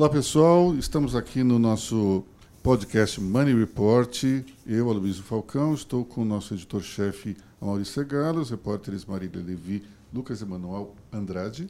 Olá 0.00 0.08
pessoal, 0.08 0.74
estamos 0.76 1.14
aqui 1.14 1.44
no 1.44 1.58
nosso 1.58 2.24
podcast 2.62 3.20
Money 3.20 3.54
Report. 3.54 4.24
Eu, 4.66 4.88
Aloysio 4.88 5.22
Falcão, 5.22 5.74
estou 5.74 6.06
com 6.06 6.22
o 6.22 6.24
nosso 6.24 6.54
editor-chefe 6.54 7.36
Maurício 7.60 7.92
Segala, 7.92 8.40
os 8.40 8.48
repórteres 8.48 9.04
Marília 9.04 9.44
Levi, 9.44 9.84
Lucas 10.10 10.40
Emanuel 10.40 10.94
Andrade. 11.12 11.68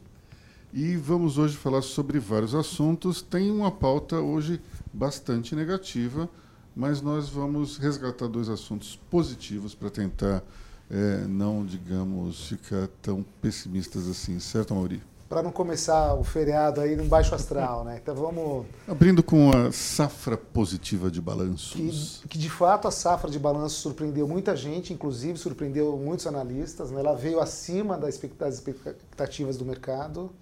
E 0.73 0.95
vamos 0.95 1.39
hoje 1.39 1.57
falar 1.57 1.83
sobre 1.83 2.21
vários 2.21 2.55
assuntos. 2.55 3.21
Tem 3.21 3.51
uma 3.51 3.73
pauta 3.73 4.21
hoje 4.21 4.61
bastante 4.93 5.57
negativa, 5.57 6.31
mas 6.77 7.03
nós 7.03 7.29
vamos 7.29 7.79
resgatar 7.79 8.29
dois 8.29 8.49
assuntos 8.49 8.95
positivos 9.11 9.75
para 9.75 9.91
tentar 9.91 10.41
é, 10.89 11.25
não, 11.27 11.67
digamos, 11.67 12.47
ficar 12.47 12.87
tão 13.03 13.25
pessimistas 13.43 14.09
assim, 14.09 14.39
certo, 14.39 14.73
Mauri? 14.73 15.03
Para 15.31 15.45
não 15.45 15.53
começar 15.53 16.15
o 16.15 16.25
feriado 16.25 16.81
aí 16.81 16.97
no 16.97 17.05
baixo 17.05 17.37
astral, 17.37 17.85
né? 17.85 18.01
Então 18.03 18.17
vamos. 18.17 18.67
Abrindo 18.89 19.23
com 19.23 19.49
a 19.53 19.71
safra 19.71 20.37
positiva 20.37 21.09
de 21.09 21.21
balanços. 21.21 22.21
Que, 22.23 22.31
que 22.31 22.37
de 22.37 22.51
fato 22.51 22.89
a 22.89 22.91
safra 22.91 23.31
de 23.31 23.39
balanços 23.39 23.79
surpreendeu 23.79 24.27
muita 24.27 24.57
gente, 24.57 24.93
inclusive 24.93 25.39
surpreendeu 25.39 25.97
muitos 25.97 26.27
analistas. 26.27 26.91
Né? 26.91 26.99
Ela 26.99 27.15
veio 27.15 27.39
acima 27.39 27.97
das 27.97 28.17
expectativas 28.17 29.57
do 29.57 29.65
mercado. 29.65 30.33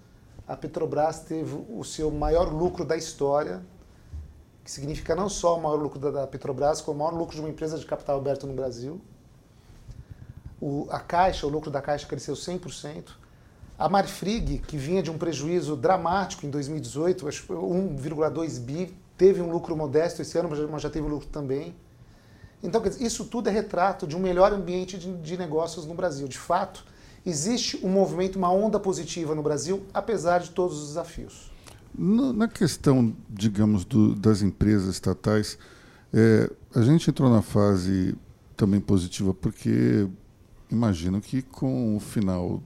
A 0.47 0.57
Petrobras 0.57 1.21
teve 1.21 1.55
o 1.69 1.85
seu 1.85 2.11
maior 2.11 2.51
lucro 2.51 2.83
da 2.83 2.97
história, 2.97 3.61
que 4.65 4.71
significa 4.71 5.15
não 5.15 5.29
só 5.29 5.59
o 5.59 5.63
maior 5.63 5.77
lucro 5.77 5.99
da 6.11 6.27
Petrobras, 6.27 6.81
como 6.81 7.03
o 7.03 7.05
maior 7.05 7.15
lucro 7.15 7.35
de 7.35 7.43
uma 7.43 7.51
empresa 7.51 7.79
de 7.79 7.85
capital 7.85 8.17
aberto 8.17 8.47
no 8.47 8.55
Brasil. 8.55 8.99
O, 10.59 10.87
a 10.89 10.99
Caixa, 10.99 11.47
o 11.47 11.51
lucro 11.51 11.71
da 11.71 11.83
Caixa 11.83 12.07
cresceu 12.07 12.35
100%. 12.35 13.28
A 13.79 13.89
Marfrig, 13.89 14.59
que 14.67 14.77
vinha 14.77 15.01
de 15.03 15.11
um 15.11 15.17
prejuízo 15.17 15.77
dramático 15.77 16.45
em 16.45 16.51
2018, 16.51 17.29
acho 17.29 17.45
que 17.45 17.53
1,2 17.53 18.59
bi, 18.59 18.93
teve 19.17 19.41
um 19.41 19.51
lucro 19.51 19.77
modesto 19.77 20.21
esse 20.21 20.37
ano, 20.37 20.49
mas 20.71 20.83
já 20.83 20.91
teve 20.91 21.07
lucro 21.07 21.29
também. 21.29 21.77
Então, 22.61 22.83
dizer, 22.83 23.05
isso 23.05 23.25
tudo 23.27 23.49
é 23.49 23.53
retrato 23.53 24.05
de 24.05 24.17
um 24.17 24.19
melhor 24.19 24.53
ambiente 24.53 24.99
de, 24.99 25.17
de 25.19 25.37
negócios 25.37 25.87
no 25.87 25.95
Brasil. 25.95 26.27
De 26.27 26.39
fato, 26.39 26.85
existe 27.25 27.79
um 27.85 27.89
movimento, 27.89 28.37
uma 28.37 28.51
onda 28.51 28.81
positiva 28.81 29.33
no 29.33 29.43
Brasil, 29.43 29.85
apesar 29.95 30.41
de 30.41 30.51
todos 30.51 30.77
os 30.81 30.89
desafios. 30.89 31.53
Na 31.97 32.49
questão, 32.49 33.15
digamos, 33.31 33.85
do, 33.85 34.15
das 34.15 34.43
empresas 34.43 34.89
estatais, 34.89 35.57
é, 36.13 36.51
a 36.75 36.83
gente 36.83 37.11
entrou 37.11 37.31
na 37.31 37.43
fase 37.43 38.17
também 38.57 38.81
positiva 38.81 39.33
porque 39.33 40.09
imagino 40.69 41.21
que 41.21 41.43
com 41.43 41.97
o 41.97 42.01
final 42.01 42.61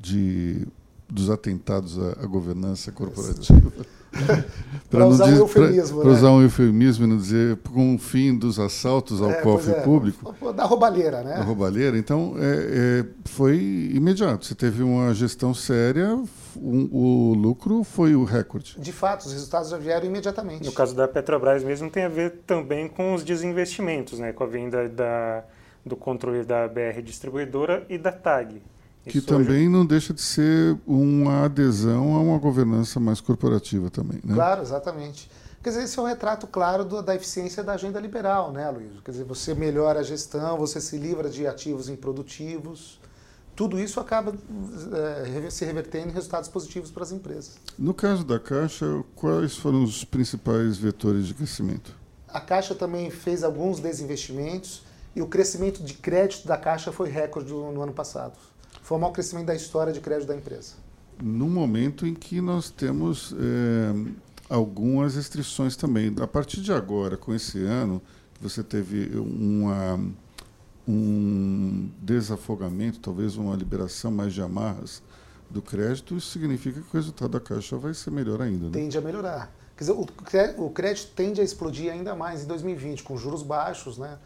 de, 0.00 0.66
dos 1.08 1.30
atentados 1.30 1.98
à, 1.98 2.12
à 2.22 2.26
governança 2.26 2.90
corporativa. 2.90 3.70
para 4.90 5.06
usar 5.06 5.26
um 5.26 5.36
eufemismo. 5.36 6.00
Para 6.00 6.10
né? 6.10 6.16
usar 6.16 6.30
um 6.30 6.42
eufemismo 6.42 7.04
e 7.04 7.08
não 7.08 7.16
dizer 7.16 7.56
com 7.58 7.94
o 7.94 7.98
fim 7.98 8.36
dos 8.36 8.58
assaltos 8.58 9.22
ao 9.22 9.30
é, 9.30 9.34
cofre 9.40 9.72
é, 9.72 9.80
público. 9.82 10.34
Da 10.52 10.64
roubalheira, 10.64 11.22
né? 11.22 11.34
Da 11.34 11.42
roubalheira. 11.42 11.96
Então, 11.96 12.34
é, 12.38 13.04
é, 13.04 13.06
foi 13.24 13.56
imediato. 13.94 14.46
Você 14.46 14.54
teve 14.54 14.82
uma 14.82 15.14
gestão 15.14 15.54
séria, 15.54 16.18
um, 16.56 16.88
o 16.90 17.34
lucro 17.34 17.84
foi 17.84 18.14
o 18.14 18.24
recorde. 18.24 18.76
De 18.78 18.92
fato, 18.92 19.26
os 19.26 19.32
resultados 19.32 19.70
já 19.70 19.78
vieram 19.78 20.06
imediatamente. 20.06 20.64
No 20.64 20.72
caso 20.72 20.94
da 20.94 21.06
Petrobras 21.06 21.62
mesmo, 21.62 21.88
tem 21.88 22.04
a 22.04 22.08
ver 22.08 22.40
também 22.46 22.88
com 22.88 23.14
os 23.14 23.22
desinvestimentos, 23.22 24.18
né? 24.18 24.32
com 24.32 24.42
a 24.42 24.46
venda 24.46 24.88
da, 24.88 25.44
do 25.86 25.94
controle 25.94 26.44
da 26.44 26.66
BR 26.66 27.00
Distribuidora 27.02 27.86
e 27.88 27.96
da 27.96 28.10
TAG. 28.10 28.60
Que 29.04 29.18
Isso 29.18 29.26
também 29.26 29.62
hoje... 29.62 29.68
não 29.68 29.86
deixa 29.86 30.12
de 30.12 30.20
ser 30.20 30.78
uma 30.86 31.44
adesão 31.44 32.14
a 32.14 32.20
uma 32.20 32.38
governança 32.38 33.00
mais 33.00 33.20
corporativa 33.20 33.90
também. 33.90 34.20
Né? 34.22 34.34
Claro, 34.34 34.62
exatamente. 34.62 35.30
Quer 35.62 35.70
dizer, 35.70 35.84
esse 35.84 35.98
é 35.98 36.02
um 36.02 36.06
retrato 36.06 36.46
claro 36.46 36.84
do, 36.84 37.02
da 37.02 37.14
eficiência 37.14 37.62
da 37.62 37.74
agenda 37.74 38.00
liberal, 38.00 38.50
né, 38.50 38.68
Luiz? 38.70 39.00
Quer 39.04 39.10
dizer, 39.10 39.24
você 39.24 39.54
melhora 39.54 40.00
a 40.00 40.02
gestão, 40.02 40.56
você 40.56 40.80
se 40.80 40.96
livra 40.96 41.28
de 41.28 41.46
ativos 41.46 41.88
improdutivos. 41.88 42.98
Tudo 43.54 43.78
isso 43.78 44.00
acaba 44.00 44.32
é, 44.32 45.50
se 45.50 45.64
revertendo 45.66 46.08
em 46.08 46.12
resultados 46.12 46.48
positivos 46.48 46.90
para 46.90 47.02
as 47.02 47.12
empresas. 47.12 47.58
No 47.78 47.92
caso 47.92 48.24
da 48.24 48.38
Caixa, 48.38 49.04
quais 49.14 49.56
foram 49.56 49.84
os 49.84 50.02
principais 50.02 50.78
vetores 50.78 51.26
de 51.26 51.34
crescimento? 51.34 51.94
A 52.28 52.40
Caixa 52.40 52.74
também 52.74 53.10
fez 53.10 53.44
alguns 53.44 53.80
desinvestimentos 53.80 54.82
e 55.14 55.20
o 55.20 55.26
crescimento 55.26 55.82
de 55.82 55.92
crédito 55.94 56.46
da 56.46 56.56
Caixa 56.56 56.90
foi 56.90 57.10
recorde 57.10 57.52
no 57.52 57.82
ano 57.82 57.92
passado. 57.92 58.32
Foi 58.90 58.98
o 58.98 59.00
maior 59.00 59.12
crescimento 59.12 59.46
da 59.46 59.54
história 59.54 59.92
de 59.92 60.00
crédito 60.00 60.26
da 60.26 60.34
empresa. 60.34 60.72
No 61.22 61.48
momento 61.48 62.04
em 62.04 62.12
que 62.12 62.40
nós 62.40 62.70
temos 62.70 63.32
é, 63.38 64.12
algumas 64.52 65.14
restrições 65.14 65.76
também. 65.76 66.12
A 66.20 66.26
partir 66.26 66.60
de 66.60 66.72
agora, 66.72 67.16
com 67.16 67.32
esse 67.32 67.62
ano, 67.62 68.02
você 68.40 68.64
teve 68.64 69.16
uma, 69.16 69.96
um 70.88 71.88
desafogamento, 72.02 72.98
talvez 72.98 73.36
uma 73.36 73.54
liberação 73.54 74.10
mais 74.10 74.34
de 74.34 74.42
amarras 74.42 75.00
do 75.48 75.62
crédito, 75.62 76.16
isso 76.16 76.32
significa 76.32 76.80
que 76.80 76.88
o 76.88 76.92
resultado 76.92 77.30
da 77.30 77.38
Caixa 77.38 77.76
vai 77.76 77.94
ser 77.94 78.10
melhor 78.10 78.42
ainda. 78.42 78.64
Né? 78.64 78.72
Tende 78.72 78.98
a 78.98 79.00
melhorar. 79.00 79.54
Quer 79.76 79.84
dizer, 79.84 80.54
o 80.58 80.68
crédito 80.70 81.12
tende 81.14 81.40
a 81.40 81.44
explodir 81.44 81.92
ainda 81.92 82.16
mais 82.16 82.42
em 82.42 82.46
2020, 82.48 83.04
com 83.04 83.16
juros 83.16 83.44
baixos, 83.44 83.98
né? 83.98 84.18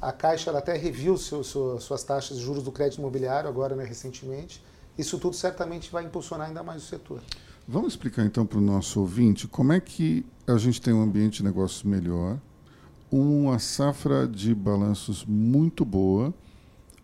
A 0.00 0.12
Caixa 0.12 0.56
até 0.56 0.76
reviu 0.76 1.16
seu, 1.16 1.42
seu, 1.42 1.80
suas 1.80 2.04
taxas 2.04 2.38
de 2.38 2.42
juros 2.44 2.62
do 2.62 2.70
crédito 2.70 2.98
imobiliário 2.98 3.48
agora, 3.48 3.74
né, 3.74 3.84
recentemente. 3.84 4.62
Isso 4.96 5.18
tudo 5.18 5.34
certamente 5.34 5.90
vai 5.90 6.04
impulsionar 6.04 6.48
ainda 6.48 6.62
mais 6.62 6.82
o 6.82 6.86
setor. 6.86 7.20
Vamos 7.66 7.92
explicar 7.92 8.24
então 8.24 8.46
para 8.46 8.58
o 8.58 8.62
nosso 8.62 9.00
ouvinte 9.00 9.46
como 9.46 9.72
é 9.72 9.80
que 9.80 10.24
a 10.46 10.56
gente 10.56 10.80
tem 10.80 10.94
um 10.94 11.02
ambiente 11.02 11.38
de 11.38 11.44
negócios 11.44 11.82
melhor, 11.82 12.38
uma 13.10 13.58
safra 13.58 14.26
de 14.26 14.54
balanços 14.54 15.24
muito 15.24 15.84
boa, 15.84 16.32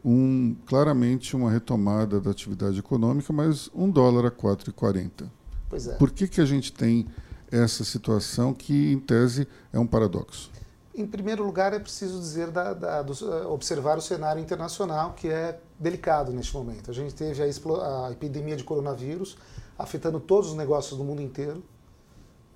um, 0.05 0.57
claramente 0.67 1.35
uma 1.35 1.51
retomada 1.51 2.21
da 2.21 2.31
atividade 2.31 2.79
econômica, 2.79 3.33
mas 3.33 3.71
um 3.75 3.91
dólar 3.91 4.27
a 4.27 4.31
4,40. 4.31 5.29
Pois 5.69 5.87
é. 5.87 5.97
Por 5.97 6.11
que, 6.11 6.29
que 6.29 6.41
a 6.41 6.47
gente 6.47 6.73
tem 6.73 7.07
essa 7.51 7.85
situação 7.85 8.53
que, 8.53 8.93
em 8.93 8.99
tese, 8.99 9.47
é 9.73 9.79
um 9.79 9.87
paradoxo? 9.87 10.51
Em 10.97 11.07
primeiro 11.07 11.43
lugar, 11.43 11.73
é 11.73 11.79
preciso 11.81 12.21
dizer 12.21 12.51
da, 12.53 12.73
da, 12.73 13.03
do, 13.03 13.13
eh, 13.13 13.47
observar 13.47 13.99
o 13.99 14.01
cenário 14.01 14.41
internacional, 14.41 15.13
que 15.15 15.29
é 15.29 15.59
delicado 15.77 16.33
neste 16.33 16.55
momento. 16.55 16.89
A 16.89 16.95
gente 16.95 17.13
teve 17.15 17.43
a, 17.43 18.07
a 18.07 18.13
epidemia 18.13 18.57
de 18.57 18.63
coronavírus 18.63 19.37
afetando 19.77 20.21
todos 20.21 20.51
os 20.51 20.57
negócios 20.57 20.97
do 20.97 21.03
mundo 21.03 21.21
inteiro. 21.21 21.65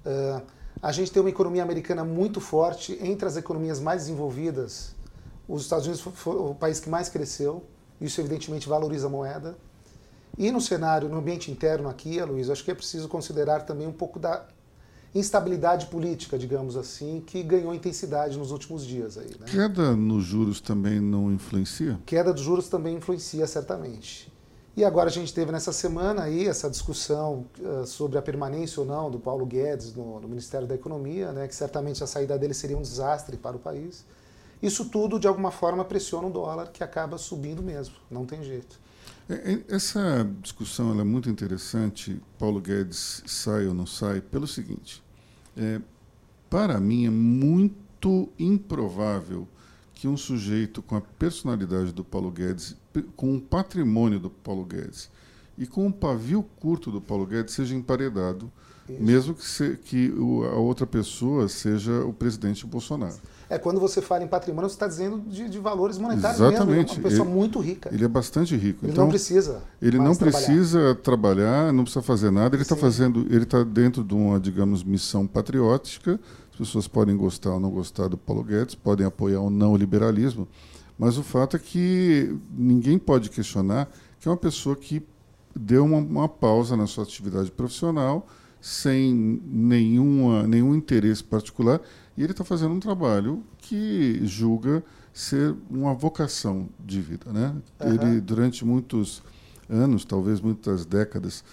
Uh, 0.06 0.41
a 0.81 0.93
gente 0.93 1.10
tem 1.10 1.21
uma 1.21 1.28
economia 1.28 1.65
americana 1.65 2.04
muito 2.04 2.41
forte 2.41 2.97
entre 3.03 3.26
as 3.26 3.37
economias 3.37 3.81
mais 3.81 4.03
desenvolvidas. 4.03 4.94
Os 5.49 5.62
Estados 5.62 5.87
Unidos 5.87 6.05
foi 6.15 6.37
o 6.37 6.55
país 6.55 6.78
que 6.78 6.88
mais 6.88 7.09
cresceu. 7.09 7.65
Isso, 8.00 8.20
evidentemente, 8.20 8.69
valoriza 8.69 9.09
a 9.09 9.10
moeda. 9.10 9.59
E 10.37 10.53
no 10.53 10.60
cenário, 10.60 11.09
no 11.09 11.19
ambiente 11.19 11.50
interno 11.50 11.88
aqui, 11.88 12.22
Luiz, 12.22 12.49
acho 12.49 12.62
que 12.62 12.70
é 12.70 12.75
preciso 12.75 13.09
considerar 13.09 13.62
também 13.62 13.88
um 13.88 13.93
pouco 13.93 14.20
da 14.20 14.47
instabilidade 15.14 15.86
política, 15.86 16.38
digamos 16.38 16.76
assim, 16.76 17.22
que 17.26 17.42
ganhou 17.42 17.74
intensidade 17.74 18.36
nos 18.38 18.50
últimos 18.50 18.86
dias. 18.86 19.16
Aí, 19.16 19.30
né? 19.38 19.46
Queda 19.46 19.96
nos 19.96 20.24
juros 20.24 20.60
também 20.60 21.00
não 21.00 21.32
influencia? 21.32 21.98
Queda 22.04 22.32
dos 22.32 22.42
juros 22.42 22.69
também 22.69 22.96
influencia, 22.96 23.46
certamente. 23.46 24.30
E 24.76 24.84
agora 24.84 25.08
a 25.08 25.12
gente 25.12 25.34
teve 25.34 25.50
nessa 25.50 25.72
semana 25.72 26.22
aí 26.22 26.46
essa 26.46 26.70
discussão 26.70 27.46
uh, 27.58 27.84
sobre 27.84 28.16
a 28.16 28.22
permanência 28.22 28.80
ou 28.80 28.86
não 28.86 29.10
do 29.10 29.19
Paulo 29.19 29.44
Guedes 29.44 29.92
no, 29.92 30.20
no, 30.20 30.28
Ministério 30.28 30.69
da 30.69 30.74
Economia, 30.76 31.32
né, 31.32 31.48
que 31.48 31.54
certamente 31.54 32.04
a 32.04 32.06
saída 32.06 32.38
dele 32.38 32.54
seria 32.54 32.78
um 32.78 32.82
desastre 32.82 33.36
para 33.36 33.56
o 33.56 33.58
país. 33.58 34.04
Isso 34.62 34.86
tudo, 34.86 35.19
de 35.19 35.26
alguma 35.26 35.50
forma, 35.50 35.84
pressiona 35.84 36.26
o 36.26 36.30
dólar, 36.30 36.69
que 36.69 36.82
acaba 36.82 37.16
subindo 37.16 37.62
mesmo, 37.62 37.94
não 38.10 38.26
tem 38.26 38.42
jeito. 38.42 38.78
É, 39.28 39.52
é, 39.52 39.64
essa 39.69 40.28
discussão 40.40 40.99
é 40.99 41.05
muito 41.05 41.28
interessante, 41.28 42.20
Paulo 42.38 42.60
Guedes 42.60 43.22
sai 43.26 43.66
ou 43.66 43.75
não 43.75 43.87
sai, 43.87 44.20
pelo 44.20 44.46
seguinte: 44.46 45.02
é, 45.56 45.81
para 46.49 46.81
mim 46.81 47.06
é 47.06 47.10
muito 47.10 48.28
improvável 48.38 49.46
que 49.94 50.08
um 50.08 50.16
sujeito 50.16 50.81
com 50.81 50.96
a 50.96 51.00
personalidade 51.00 51.93
do 51.93 52.04
Paulo 52.04 52.31
Guedes, 52.31 52.76
com 53.16 53.37
o 53.37 53.40
patrimônio 53.40 54.19
do 54.19 54.31
Paulo 54.31 54.64
Guedes 54.64 55.11
e 55.58 55.66
com 55.66 55.88
o 55.88 55.93
pavio 55.93 56.43
curto 56.61 56.90
do 56.90 57.00
Paulo 57.00 57.26
Guedes 57.26 57.52
seja 57.52 57.75
emparedado, 57.75 58.50
Isso. 58.88 59.02
mesmo 59.02 59.34
que, 59.34 59.44
se, 59.44 59.76
que 59.76 60.12
a 60.52 60.56
outra 60.56 60.87
pessoa 60.87 61.49
seja 61.49 62.04
o 62.04 62.12
presidente 62.12 62.64
Bolsonaro. 62.64 63.16
É, 63.50 63.59
quando 63.59 63.81
você 63.81 64.03
fala 64.03 64.23
em 64.23 64.27
patrimônio, 64.27 64.69
você 64.69 64.75
está 64.75 64.87
dizendo 64.87 65.21
de, 65.27 65.49
de, 65.49 65.59
valores 65.59 65.97
monetários 65.97 66.41
Exatamente. 66.41 66.91
mesmo. 66.91 66.93
É 66.93 66.97
uma 66.97 67.09
pessoa 67.09 67.27
ele, 67.27 67.35
muito 67.35 67.61
rica. 67.61 67.89
Ele 67.93 68.05
é 68.05 68.09
bastante 68.09 68.55
rico. 68.55 68.85
Ele 68.85 68.93
então, 68.93 69.05
não 69.05 69.11
precisa. 69.11 69.62
Ele 69.81 69.99
não 69.99 70.15
precisa 70.15 70.95
trabalhar. 70.95 71.45
trabalhar, 71.45 71.73
não 71.73 71.85
precisa 71.85 72.03
fazer 72.03 72.31
nada. 72.31 72.56
Ele 72.56 72.62
está 72.62 72.77
fazendo, 72.77 73.27
ele 73.31 73.45
está 73.45 73.65
dentro 73.65 74.05
de 74.05 74.15
uma, 74.15 74.39
digamos, 74.39 74.85
missão 74.85 75.27
patriótica. 75.27 76.21
As 76.53 76.59
pessoas 76.59 76.87
podem 76.87 77.17
gostar 77.17 77.55
ou 77.55 77.61
não 77.61 77.71
gostar 77.71 78.09
do 78.09 78.19
Paulo 78.19 78.45
Guedes, 78.45 78.75
podem 78.75 79.06
apoiar 79.06 79.41
ou 79.41 79.49
não 79.49 79.73
o 79.73 79.77
liberalismo, 79.77 80.47
mas 80.99 81.17
o 81.17 81.23
fato 81.23 81.56
é 81.56 81.59
que 81.59 82.37
ninguém 82.50 82.99
pode 82.99 83.31
questionar 83.31 83.89
que 84.19 84.27
é 84.27 84.31
uma 84.31 84.37
pessoa 84.37 84.75
que 84.75 85.00
deu 85.55 85.85
uma, 85.85 85.99
uma 85.99 86.29
pausa 86.29 86.77
na 86.77 86.87
sua 86.87 87.05
atividade 87.05 87.50
profissional 87.50 88.27
sem 88.61 89.41
nenhuma, 89.47 90.47
nenhum 90.47 90.75
interesse 90.75 91.23
particular, 91.23 91.81
e 92.19 92.23
ele 92.25 92.32
está 92.32 92.43
fazendo 92.43 92.75
um 92.75 92.81
trabalho 92.81 93.44
que 93.59 94.20
julga 94.26 94.82
ser 95.12 95.55
uma 95.70 95.94
vocação 95.94 96.69
de 96.85 97.00
vida. 97.00 97.32
Né? 97.32 97.55
Uhum. 97.79 97.93
Ele, 97.93 98.20
durante 98.20 98.65
muitos 98.65 99.23
anos, 99.70 100.05
talvez 100.05 100.41
muitas 100.41 100.85
décadas, 100.85 101.44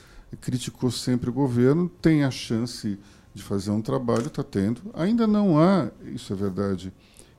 criticou 0.41 0.89
sempre 0.89 1.29
o 1.29 1.33
governo, 1.33 1.87
tem 2.01 2.23
a 2.23 2.31
chance 2.31 2.97
de 3.31 3.43
fazer 3.43 3.69
um 3.69 3.79
trabalho, 3.79 4.25
está 4.25 4.41
tendo. 4.41 4.81
Ainda 4.95 5.27
não 5.27 5.59
há, 5.59 5.91
isso 6.03 6.33
é 6.33 6.35
verdade, 6.35 6.91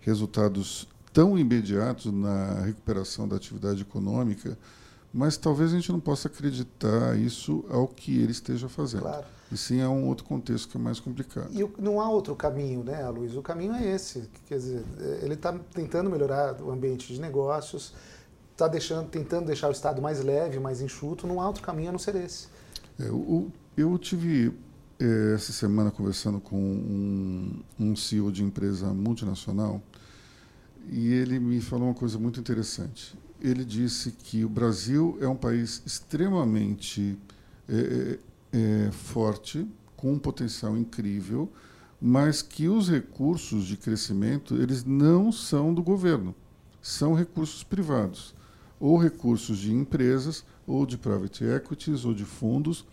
resultados 0.02 0.87
tão 1.12 1.37
imediatos 1.37 2.12
na 2.12 2.61
recuperação 2.61 3.26
da 3.26 3.34
atividade 3.34 3.82
econômica, 3.82 4.56
mas 5.16 5.38
talvez 5.38 5.72
a 5.72 5.76
gente 5.76 5.90
não 5.90 5.98
possa 5.98 6.28
acreditar 6.28 7.18
isso 7.18 7.64
ao 7.70 7.88
que 7.88 8.20
ele 8.20 8.32
esteja 8.32 8.68
fazendo. 8.68 9.00
Claro. 9.00 9.24
E 9.50 9.56
sim 9.56 9.80
é 9.80 9.88
um 9.88 10.06
outro 10.08 10.26
contexto 10.26 10.68
que 10.68 10.76
é 10.76 10.80
mais 10.80 11.00
complicado. 11.00 11.48
E 11.52 11.66
não 11.80 12.02
há 12.02 12.08
outro 12.10 12.36
caminho, 12.36 12.84
né, 12.84 13.08
Luiz? 13.08 13.34
O 13.34 13.40
caminho 13.40 13.72
é 13.72 13.94
esse. 13.94 14.28
Quer 14.46 14.58
dizer, 14.58 14.84
ele 15.22 15.32
está 15.32 15.58
tentando 15.72 16.10
melhorar 16.10 16.60
o 16.60 16.70
ambiente 16.70 17.14
de 17.14 17.18
negócios, 17.18 17.94
está 18.52 18.68
deixando, 18.68 19.08
tentando 19.08 19.46
deixar 19.46 19.68
o 19.68 19.72
Estado 19.72 20.02
mais 20.02 20.22
leve, 20.22 20.60
mais 20.60 20.82
enxuto. 20.82 21.26
Não 21.26 21.40
há 21.40 21.46
outro 21.46 21.62
caminho 21.62 21.88
a 21.88 21.92
não 21.92 21.98
ser 21.98 22.14
esse. 22.16 22.48
É, 23.00 23.08
o, 23.10 23.50
eu 23.74 23.96
tive 23.96 24.52
é, 25.00 25.32
essa 25.34 25.50
semana 25.50 25.90
conversando 25.90 26.40
com 26.40 26.58
um, 26.58 27.62
um 27.80 27.96
CEO 27.96 28.30
de 28.30 28.44
empresa 28.44 28.92
multinacional 28.92 29.80
e 30.90 31.10
ele 31.10 31.38
me 31.38 31.58
falou 31.62 31.88
uma 31.88 31.94
coisa 31.94 32.19
muito 32.19 32.38
interessante. 32.38 33.16
Ele 33.46 33.64
disse 33.64 34.10
que 34.10 34.44
o 34.44 34.48
Brasil 34.48 35.16
é 35.20 35.28
um 35.28 35.37
país 35.37 35.81
extremamente 35.87 37.16
é, 37.69 38.19
é, 38.52 38.90
forte, 38.90 39.64
com 39.96 40.14
um 40.14 40.19
potencial 40.19 40.76
incrível, 40.76 41.48
mas 42.00 42.43
que 42.43 42.66
os 42.66 42.90
recursos 42.90 43.64
de 43.64 43.76
crescimento 43.76 44.56
eles 44.56 44.84
não 44.84 45.31
são 45.31 45.72
do 45.72 45.81
governo, 45.81 46.34
são 46.82 47.14
recursos 47.14 47.62
privados, 47.62 48.34
ou 48.81 48.98
recursos 48.98 49.58
de 49.58 49.72
empresas, 49.72 50.44
ou 50.66 50.84
de 50.84 50.98
private 50.98 51.44
equities, 51.44 52.04
ou 52.04 52.12
de 52.12 52.25
fundos. 52.25 52.84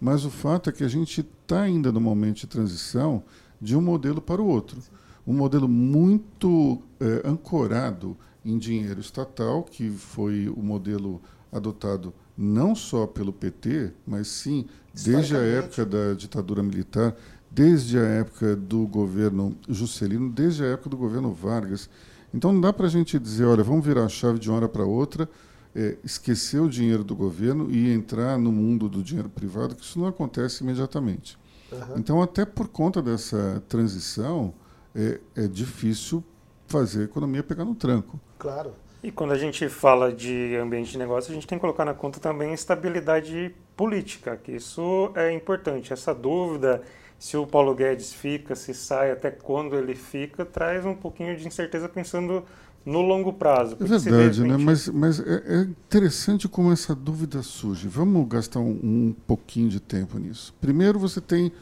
Mas 0.00 0.24
o 0.24 0.30
fato 0.30 0.70
é 0.70 0.72
que 0.72 0.82
a 0.82 0.88
gente 0.88 1.20
está 1.20 1.62
ainda 1.62 1.92
no 1.92 2.00
momento 2.00 2.38
de 2.38 2.46
transição 2.48 3.22
de 3.60 3.76
um 3.76 3.80
modelo 3.80 4.20
para 4.20 4.42
o 4.42 4.46
outro. 4.46 4.82
Um 5.24 5.34
modelo 5.34 5.68
muito 5.68 6.82
é, 6.98 7.28
ancorado 7.28 8.16
em 8.44 8.58
dinheiro 8.58 9.00
estatal, 9.00 9.62
que 9.62 9.90
foi 9.90 10.48
o 10.48 10.62
modelo 10.62 11.20
adotado 11.52 12.14
não 12.36 12.74
só 12.74 13.06
pelo 13.06 13.32
PT, 13.32 13.92
mas 14.06 14.28
sim 14.28 14.66
desde 14.94 15.36
a 15.36 15.40
época 15.40 15.84
da 15.84 16.14
ditadura 16.14 16.62
militar, 16.62 17.14
desde 17.50 17.98
a 17.98 18.02
época 18.02 18.56
do 18.56 18.86
governo 18.86 19.56
Juscelino, 19.68 20.30
desde 20.30 20.64
a 20.64 20.68
época 20.68 20.90
do 20.90 20.96
governo 20.96 21.32
Vargas. 21.32 21.90
Então 22.32 22.52
não 22.52 22.60
dá 22.60 22.72
para 22.72 22.86
a 22.86 22.90
gente 22.90 23.18
dizer, 23.18 23.44
olha, 23.44 23.62
vamos 23.62 23.84
virar 23.84 24.04
a 24.04 24.08
chave 24.08 24.38
de 24.38 24.48
uma 24.48 24.56
hora 24.56 24.68
para 24.68 24.84
outra, 24.84 25.28
é, 25.74 25.98
esquecer 26.04 26.60
o 26.60 26.68
dinheiro 26.68 27.04
do 27.04 27.14
governo 27.14 27.70
e 27.70 27.92
entrar 27.92 28.38
no 28.38 28.50
mundo 28.50 28.88
do 28.88 29.02
dinheiro 29.02 29.28
privado, 29.28 29.74
que 29.74 29.82
isso 29.82 29.98
não 29.98 30.06
acontece 30.06 30.62
imediatamente. 30.62 31.38
Uhum. 31.70 31.98
Então, 31.98 32.22
até 32.22 32.44
por 32.44 32.68
conta 32.68 33.00
dessa 33.00 33.62
transição, 33.68 34.52
é, 34.94 35.20
é 35.36 35.46
difícil 35.46 36.24
fazer 36.70 37.02
a 37.02 37.04
economia 37.04 37.42
pegar 37.42 37.64
no 37.64 37.74
tranco. 37.74 38.18
Claro. 38.38 38.72
E 39.02 39.10
quando 39.10 39.32
a 39.32 39.38
gente 39.38 39.68
fala 39.68 40.12
de 40.12 40.56
ambiente 40.56 40.92
de 40.92 40.98
negócio, 40.98 41.30
a 41.30 41.34
gente 41.34 41.46
tem 41.46 41.58
que 41.58 41.60
colocar 41.60 41.84
na 41.84 41.94
conta 41.94 42.20
também 42.20 42.50
a 42.50 42.54
estabilidade 42.54 43.54
política, 43.76 44.36
que 44.36 44.52
isso 44.52 45.10
é 45.14 45.32
importante. 45.32 45.92
Essa 45.92 46.14
dúvida 46.14 46.82
se 47.20 47.36
o 47.36 47.46
Paulo 47.46 47.74
Guedes 47.74 48.14
fica, 48.14 48.56
se 48.56 48.72
sai, 48.72 49.10
até 49.10 49.30
quando 49.30 49.76
ele 49.76 49.94
fica, 49.94 50.42
traz 50.42 50.86
um 50.86 50.94
pouquinho 50.94 51.36
de 51.36 51.46
incerteza 51.46 51.86
pensando 51.86 52.42
no 52.84 53.02
longo 53.02 53.30
prazo. 53.30 53.76
É 53.78 53.84
verdade, 53.84 54.42
né? 54.42 54.56
mas, 54.56 54.88
mas 54.88 55.20
é, 55.20 55.42
é, 55.46 55.60
interessante 55.60 56.48
como 56.48 56.72
essa 56.72 56.94
dúvida 56.94 57.42
surge. 57.42 57.86
Vamos 57.88 58.26
gastar 58.26 58.60
um, 58.60 58.70
um 58.82 59.14
pouquinho 59.26 59.68
de 59.68 59.80
tempo 59.80 60.18
nisso. 60.18 60.54
Primeiro, 60.62 60.98
você 60.98 61.20
tem 61.20 61.52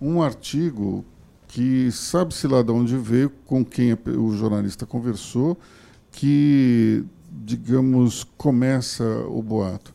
um 0.00 0.20
artigo 0.20 1.04
que 1.54 1.88
sabe-se 1.92 2.48
lá 2.48 2.62
de 2.62 2.72
onde 2.72 2.96
veio, 2.96 3.30
com 3.46 3.64
quem 3.64 3.92
o 3.92 4.32
jornalista 4.32 4.84
conversou, 4.84 5.56
que, 6.10 7.04
digamos, 7.30 8.24
começa 8.36 9.04
o 9.28 9.40
boato. 9.40 9.94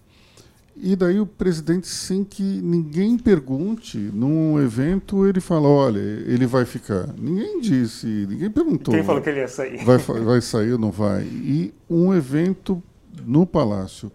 E 0.77 0.95
daí 0.95 1.19
o 1.19 1.25
presidente, 1.25 1.85
sem 1.85 2.23
que 2.23 2.41
ninguém 2.41 3.17
pergunte, 3.17 3.97
num 3.97 4.57
evento, 4.57 5.27
ele 5.27 5.41
fala, 5.41 5.67
olha, 5.67 6.00
ele 6.00 6.45
vai 6.45 6.63
ficar. 6.63 7.13
Ninguém 7.19 7.59
disse, 7.59 8.07
ninguém 8.07 8.50
perguntou. 8.50 8.94
Quem 8.94 9.03
falou 9.03 9.21
que 9.21 9.27
ele 9.27 9.41
ia 9.41 9.47
sair? 9.50 9.83
Vai, 9.83 9.97
vai 9.97 10.39
sair 10.39 10.71
ou 10.71 10.79
não 10.79 10.91
vai? 10.91 11.23
E 11.25 11.73
um 11.89 12.13
evento 12.13 12.81
no 13.25 13.45
Palácio 13.45 14.09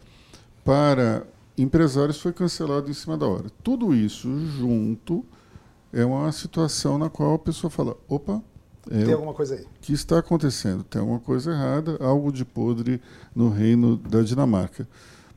para 0.64 1.26
empresários 1.58 2.18
foi 2.18 2.32
cancelado 2.32 2.90
em 2.90 2.94
cima 2.94 3.18
da 3.18 3.26
hora. 3.26 3.50
Tudo 3.62 3.94
isso 3.94 4.34
junto 4.58 5.22
é 5.94 6.04
uma 6.04 6.30
situação 6.32 6.98
na 6.98 7.08
qual 7.08 7.34
a 7.34 7.38
pessoa 7.38 7.70
fala, 7.70 7.96
opa, 8.08 8.42
é, 8.90 9.04
tem 9.04 9.14
alguma 9.14 9.32
coisa 9.32 9.54
aí. 9.54 9.62
O 9.62 9.68
que 9.80 9.92
está 9.92 10.18
acontecendo? 10.18 10.82
Tem 10.84 11.00
alguma 11.00 11.20
coisa 11.20 11.52
errada, 11.52 11.96
algo 12.00 12.30
de 12.30 12.44
podre 12.44 13.00
no 13.34 13.48
reino 13.48 13.96
da 13.96 14.22
Dinamarca. 14.22 14.86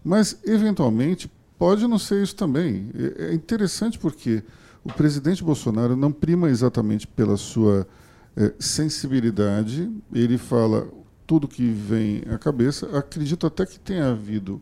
Mas, 0.03 0.37
eventualmente, 0.43 1.31
pode 1.57 1.87
não 1.87 1.97
ser 1.97 2.21
isso 2.21 2.35
também. 2.35 2.89
É, 2.93 3.27
é 3.27 3.33
interessante 3.33 3.97
porque 3.97 4.43
o 4.83 4.91
presidente 4.91 5.43
Bolsonaro 5.43 5.95
não 5.95 6.11
prima 6.11 6.49
exatamente 6.49 7.07
pela 7.07 7.37
sua 7.37 7.87
é, 8.35 8.53
sensibilidade, 8.59 9.89
ele 10.13 10.37
fala 10.37 10.87
tudo 11.25 11.47
que 11.47 11.69
vem 11.69 12.23
à 12.33 12.37
cabeça. 12.37 12.97
Acredito 12.97 13.47
até 13.47 13.65
que 13.65 13.79
tenha 13.79 14.09
havido 14.09 14.61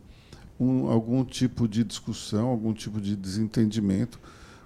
um, 0.60 0.88
algum 0.88 1.24
tipo 1.24 1.68
de 1.68 1.84
discussão, 1.84 2.48
algum 2.48 2.74
tipo 2.74 3.00
de 3.00 3.16
desentendimento, 3.16 4.20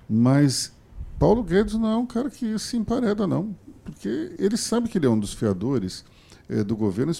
mas 0.10 0.72
Paulo 1.20 1.44
Guedes 1.44 1.74
não 1.74 1.90
é 1.90 1.98
um 1.98 2.06
cara 2.06 2.30
que 2.30 2.58
se 2.58 2.78
empareda, 2.78 3.28
não, 3.28 3.54
porque 3.84 4.34
ele 4.40 4.56
sabe 4.56 4.88
que 4.88 4.98
ele 4.98 5.06
é 5.06 5.10
um 5.10 5.20
dos 5.20 5.34
fiadores 5.34 6.06
é, 6.48 6.64
do 6.64 6.78
governo, 6.78 7.12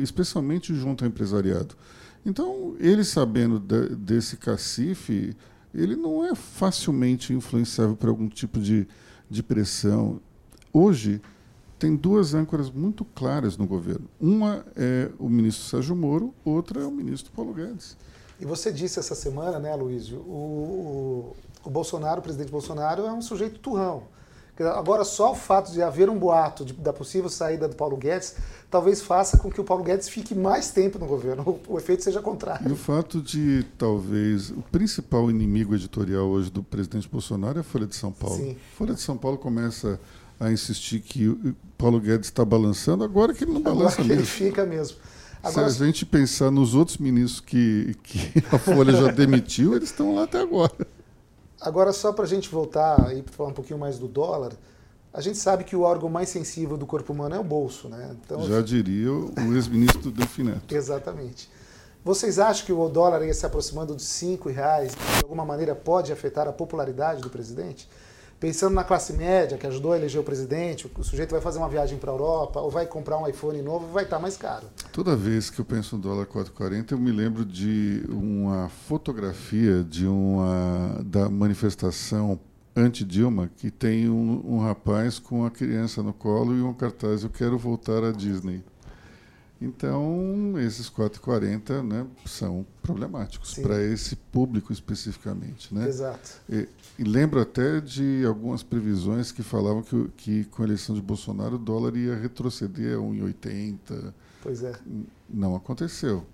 especialmente 0.00 0.72
junto 0.72 1.04
ao 1.04 1.08
empresariado. 1.08 1.74
Então, 2.24 2.76
ele 2.78 3.02
sabendo 3.02 3.58
de, 3.58 3.88
desse 3.96 4.36
cacife, 4.36 5.36
ele 5.74 5.96
não 5.96 6.24
é 6.24 6.34
facilmente 6.34 7.32
influenciável 7.32 7.96
por 7.96 8.08
algum 8.08 8.28
tipo 8.28 8.60
de, 8.60 8.86
de 9.28 9.42
pressão. 9.42 10.20
Hoje, 10.72 11.20
tem 11.76 11.96
duas 11.96 12.34
âncoras 12.34 12.70
muito 12.70 13.04
claras 13.04 13.56
no 13.56 13.66
governo. 13.66 14.06
Uma 14.20 14.64
é 14.76 15.10
o 15.18 15.28
ministro 15.28 15.64
Sérgio 15.64 15.96
Moro, 15.96 16.32
outra 16.44 16.82
é 16.82 16.86
o 16.86 16.90
ministro 16.90 17.32
Paulo 17.32 17.52
Guedes. 17.52 17.96
E 18.38 18.44
você 18.44 18.70
disse 18.72 18.98
essa 18.98 19.14
semana, 19.14 19.58
né, 19.58 19.74
Luísio, 19.74 20.18
o, 20.20 21.34
o, 21.34 21.36
o 21.64 21.70
Bolsonaro, 21.70 22.20
o 22.20 22.22
presidente 22.22 22.50
Bolsonaro, 22.50 23.06
é 23.06 23.12
um 23.12 23.22
sujeito 23.22 23.58
turrão. 23.58 24.04
Agora, 24.58 25.04
só 25.04 25.32
o 25.32 25.34
fato 25.34 25.72
de 25.72 25.82
haver 25.82 26.10
um 26.10 26.18
boato 26.18 26.66
de, 26.66 26.74
da 26.74 26.92
possível 26.92 27.30
saída 27.30 27.66
do 27.66 27.74
Paulo 27.74 27.96
Guedes 27.96 28.36
talvez 28.70 29.00
faça 29.00 29.38
com 29.38 29.50
que 29.50 29.60
o 29.60 29.64
Paulo 29.64 29.82
Guedes 29.82 30.08
fique 30.08 30.34
mais 30.34 30.70
tempo 30.70 30.98
no 30.98 31.06
governo. 31.06 31.42
O, 31.42 31.60
o 31.74 31.78
efeito 31.78 32.04
seja 32.04 32.20
contrário. 32.20 32.68
E 32.68 32.72
o 32.72 32.76
fato 32.76 33.22
de, 33.22 33.64
talvez, 33.78 34.50
o 34.50 34.62
principal 34.70 35.30
inimigo 35.30 35.74
editorial 35.74 36.26
hoje 36.26 36.50
do 36.50 36.62
presidente 36.62 37.08
Bolsonaro 37.08 37.58
é 37.58 37.60
a 37.60 37.64
Folha 37.64 37.86
de 37.86 37.96
São 37.96 38.12
Paulo. 38.12 38.36
Sim. 38.36 38.52
A 38.52 38.76
Folha 38.76 38.94
de 38.94 39.00
São 39.00 39.16
Paulo 39.16 39.38
começa 39.38 39.98
a 40.38 40.50
insistir 40.50 41.00
que 41.00 41.28
o 41.28 41.56
Paulo 41.76 42.00
Guedes 42.00 42.28
está 42.28 42.44
balançando, 42.44 43.02
agora 43.02 43.32
que 43.32 43.44
ele 43.44 43.52
não 43.52 43.62
balança 43.62 44.00
agora 44.00 44.08
mesmo. 44.08 44.20
ele 44.20 44.26
fica 44.26 44.64
mesmo. 44.64 44.96
Agora, 45.42 45.70
Se 45.70 45.82
a 45.82 45.86
gente 45.86 46.04
pensar 46.04 46.50
nos 46.50 46.74
outros 46.74 46.98
ministros 46.98 47.40
que, 47.40 47.96
que 48.02 48.44
a 48.52 48.58
Folha 48.58 48.92
já 48.92 49.10
demitiu, 49.10 49.74
eles 49.74 49.88
estão 49.88 50.14
lá 50.14 50.24
até 50.24 50.38
agora. 50.38 50.86
Agora, 51.60 51.92
só 51.92 52.12
para 52.12 52.24
a 52.24 52.28
gente 52.28 52.48
voltar 52.48 53.14
e 53.14 53.22
falar 53.30 53.50
um 53.50 53.54
pouquinho 53.54 53.78
mais 53.78 53.98
do 53.98 54.08
dólar, 54.08 54.52
a 55.12 55.20
gente 55.20 55.36
sabe 55.36 55.64
que 55.64 55.76
o 55.76 55.82
órgão 55.82 56.08
mais 56.08 56.28
sensível 56.28 56.76
do 56.76 56.86
corpo 56.86 57.12
humano 57.12 57.34
é 57.34 57.38
o 57.38 57.44
bolso, 57.44 57.88
né? 57.88 58.16
Então, 58.24 58.42
Já 58.42 58.60
diria 58.60 59.12
o 59.12 59.32
ex-ministro 59.54 60.10
Delfim 60.10 60.44
Neto. 60.44 60.74
Exatamente. 60.74 61.50
Vocês 62.02 62.38
acham 62.38 62.64
que 62.64 62.72
o 62.72 62.88
dólar 62.88 63.22
ia 63.22 63.34
se 63.34 63.44
aproximando 63.44 63.94
dos 63.94 64.04
cinco 64.04 64.48
reais, 64.48 64.92
de 64.92 65.22
alguma 65.22 65.44
maneira 65.44 65.74
pode 65.74 66.12
afetar 66.12 66.48
a 66.48 66.52
popularidade 66.52 67.20
do 67.20 67.28
presidente? 67.28 67.88
Pensando 68.40 68.74
na 68.74 68.82
classe 68.82 69.12
média 69.12 69.58
que 69.58 69.66
ajudou 69.66 69.92
a 69.92 69.98
eleger 69.98 70.18
o 70.18 70.24
presidente, 70.24 70.90
o 70.98 71.04
sujeito 71.04 71.30
vai 71.30 71.42
fazer 71.42 71.58
uma 71.58 71.68
viagem 71.68 71.98
para 71.98 72.10
a 72.10 72.14
Europa 72.14 72.58
ou 72.58 72.70
vai 72.70 72.86
comprar 72.86 73.18
um 73.18 73.28
iPhone 73.28 73.60
novo, 73.60 73.86
vai 73.92 74.04
estar 74.04 74.16
tá 74.16 74.22
mais 74.22 74.36
caro. 74.36 74.66
Toda 74.90 75.14
vez 75.14 75.50
que 75.50 75.60
eu 75.60 75.64
penso 75.64 75.96
no 75.96 76.02
dólar 76.02 76.26
4,40, 76.26 76.92
eu 76.92 76.98
me 76.98 77.12
lembro 77.12 77.44
de 77.44 78.02
uma 78.08 78.70
fotografia 78.70 79.84
de 79.84 80.06
uma 80.06 81.02
da 81.04 81.28
manifestação 81.28 82.40
anti-Dilma 82.74 83.50
que 83.56 83.70
tem 83.70 84.08
um, 84.08 84.42
um 84.46 84.58
rapaz 84.60 85.18
com 85.18 85.40
uma 85.40 85.50
criança 85.50 86.02
no 86.02 86.14
colo 86.14 86.56
e 86.56 86.62
um 86.62 86.72
cartaz 86.72 87.22
eu 87.22 87.30
quero 87.30 87.58
voltar 87.58 88.02
à 88.02 88.10
Disney. 88.10 88.62
Então, 89.60 90.54
esses 90.58 90.88
4,40 90.88 91.82
né, 91.86 92.06
são 92.24 92.64
problemáticos 92.82 93.54
para 93.54 93.82
esse 93.82 94.16
público 94.16 94.72
especificamente. 94.72 95.74
Né? 95.74 95.86
Exato. 95.86 96.40
E, 96.48 96.66
e, 96.98 97.04
lembro 97.04 97.40
até 97.40 97.78
de 97.78 98.24
algumas 98.26 98.62
previsões 98.62 99.30
que 99.30 99.42
falavam 99.42 99.82
que, 99.82 100.08
que 100.16 100.44
com 100.46 100.62
a 100.62 100.64
eleição 100.64 100.94
de 100.94 101.02
Bolsonaro 101.02 101.56
o 101.56 101.58
dólar 101.58 101.94
ia 101.94 102.16
retroceder 102.16 102.96
a 102.96 103.00
1,80. 103.00 104.14
Pois 104.42 104.62
é. 104.62 104.72
Não 105.28 105.54
aconteceu. 105.54 106.24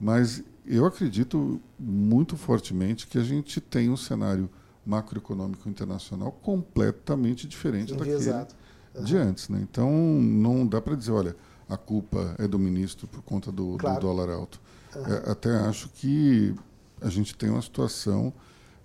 Mas 0.00 0.42
eu 0.66 0.86
acredito 0.86 1.60
muito 1.78 2.38
fortemente 2.38 3.06
que 3.06 3.18
a 3.18 3.22
gente 3.22 3.60
tem 3.60 3.90
um 3.90 3.96
cenário 3.98 4.48
macroeconômico 4.84 5.68
internacional 5.68 6.32
completamente 6.32 7.46
diferente 7.46 7.94
daquele 7.94 8.30
uhum. 8.30 9.04
de 9.04 9.16
antes. 9.16 9.48
Né? 9.48 9.60
Então, 9.62 9.92
não 9.92 10.66
dá 10.66 10.80
para 10.80 10.96
dizer, 10.96 11.12
olha, 11.12 11.36
a 11.72 11.76
culpa 11.76 12.34
é 12.38 12.46
do 12.46 12.58
ministro 12.58 13.06
por 13.06 13.22
conta 13.22 13.50
do, 13.50 13.76
claro. 13.78 13.98
do 13.98 14.06
dólar 14.06 14.30
alto. 14.30 14.60
Uhum. 14.94 15.06
É, 15.06 15.30
até 15.30 15.50
acho 15.50 15.88
que 15.88 16.54
a 17.00 17.08
gente 17.08 17.34
tem 17.34 17.50
uma 17.50 17.62
situação 17.62 18.32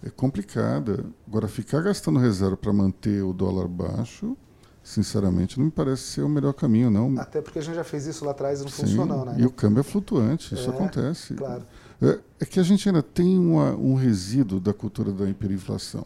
é, 0.04 0.10
complicada. 0.10 1.04
Agora, 1.28 1.48
ficar 1.48 1.82
gastando 1.82 2.20
reserva 2.20 2.56
para 2.56 2.72
manter 2.72 3.22
o 3.24 3.34
dólar 3.34 3.68
baixo, 3.68 4.38
sinceramente, 4.84 5.58
não 5.58 5.66
me 5.66 5.72
parece 5.72 6.04
ser 6.04 6.22
o 6.22 6.30
melhor 6.30 6.54
caminho, 6.54 6.90
não. 6.90 7.20
Até 7.20 7.42
porque 7.42 7.60
a 7.60 7.62
gente 7.62 7.76
já 7.76 7.84
fez 7.84 8.08
isso 8.08 8.24
lá 8.24 8.32
atrás 8.32 8.62
e 8.62 8.64
não 8.64 8.70
Sim, 8.70 8.84
funcionou, 8.84 9.26
né? 9.26 9.36
E 9.38 9.46
o 9.46 9.52
câmbio 9.52 9.82
é 9.82 9.84
flutuante, 9.84 10.56
isso 10.56 10.70
é, 10.70 10.74
acontece. 10.74 11.34
Claro. 11.34 11.64
É, 12.02 12.20
é, 12.40 12.46
que 12.46 12.60
a 12.60 12.64
gente 12.64 12.88
ainda 12.88 13.04
tem 13.04 13.38
uma, 13.38 13.76
um 13.76 13.96
resíduo 13.96 14.60
da 14.60 14.74
cultura 14.74 15.12
da 15.12 15.30
hiperinflação. 15.30 16.06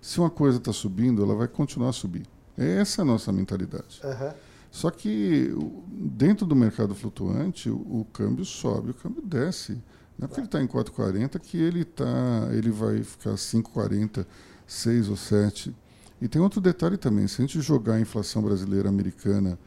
Se 0.00 0.20
uma 0.20 0.30
coisa 0.30 0.58
está 0.58 0.72
subindo, 0.72 1.22
ela 1.22 1.34
vai 1.34 1.48
continuar 1.48 1.90
a 1.90 1.92
subir. 1.92 2.26
Essa 2.56 3.00
é 3.00 3.02
a 3.02 3.04
nossa 3.04 3.32
mentalidade. 3.32 4.00
Uhum. 4.04 4.32
Só 4.70 4.90
que 4.90 5.50
dentro 5.90 6.46
do 6.46 6.54
mercado 6.54 6.94
flutuante, 6.94 7.70
o, 7.70 7.76
o 7.76 8.06
câmbio 8.12 8.44
sobe, 8.44 8.90
o 8.90 8.94
câmbio 8.94 9.22
desce. 9.22 9.72
Não 10.18 10.24
é 10.24 10.28
porque 10.28 10.40
ele 10.40 10.46
está 10.46 10.62
em 10.62 10.66
4,40 10.66 11.38
que 11.38 11.56
ele, 11.56 11.84
tá, 11.84 12.48
ele 12.52 12.70
vai 12.70 13.02
ficar 13.02 13.34
5,40, 13.34 14.26
6 14.66 15.08
ou 15.08 15.16
7. 15.16 15.74
E 16.20 16.28
tem 16.28 16.42
outro 16.42 16.60
detalhe 16.60 16.96
também, 16.96 17.28
se 17.28 17.40
a 17.40 17.46
gente 17.46 17.60
jogar 17.60 17.94
a 17.94 18.00
inflação 18.00 18.42
brasileira 18.42 18.88
americana 18.88 19.58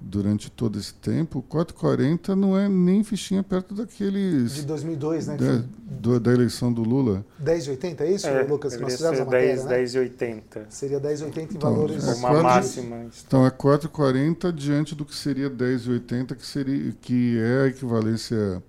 durante 0.00 0.50
todo 0.50 0.78
esse 0.78 0.94
tempo, 0.94 1.44
4,40 1.50 2.34
não 2.34 2.56
é 2.56 2.68
nem 2.68 3.02
fichinha 3.02 3.42
perto 3.42 3.74
daqueles... 3.74 4.54
De 4.54 4.62
2002, 4.62 5.26
né? 5.26 5.36
Da, 5.36 5.64
do, 5.78 6.20
da 6.20 6.32
eleição 6.32 6.72
do 6.72 6.82
Lula. 6.82 7.24
10,80, 7.42 8.00
é 8.00 8.12
isso, 8.12 8.26
é, 8.26 8.42
Lucas? 8.42 8.78
Nós 8.78 8.92
fizemos 8.92 9.20
a 9.20 9.24
matéria, 9.24 9.64
10, 9.64 9.94
né? 9.94 10.04
10,80. 10.08 10.42
Seria 10.68 11.00
10,80 11.00 11.38
em 11.38 11.42
então, 11.44 11.72
valores... 11.72 12.06
É 12.06 12.14
uma 12.14 12.28
quatro, 12.28 12.42
máxima. 12.42 13.06
Então 13.26 13.46
é 13.46 13.50
4,40 13.50 14.52
diante 14.52 14.94
do 14.94 15.04
que 15.04 15.14
seria 15.14 15.50
10,80, 15.50 16.36
que, 16.36 16.46
seria, 16.46 16.92
que 17.00 17.38
é 17.38 17.62
a 17.62 17.66
equivalência, 17.68 18.62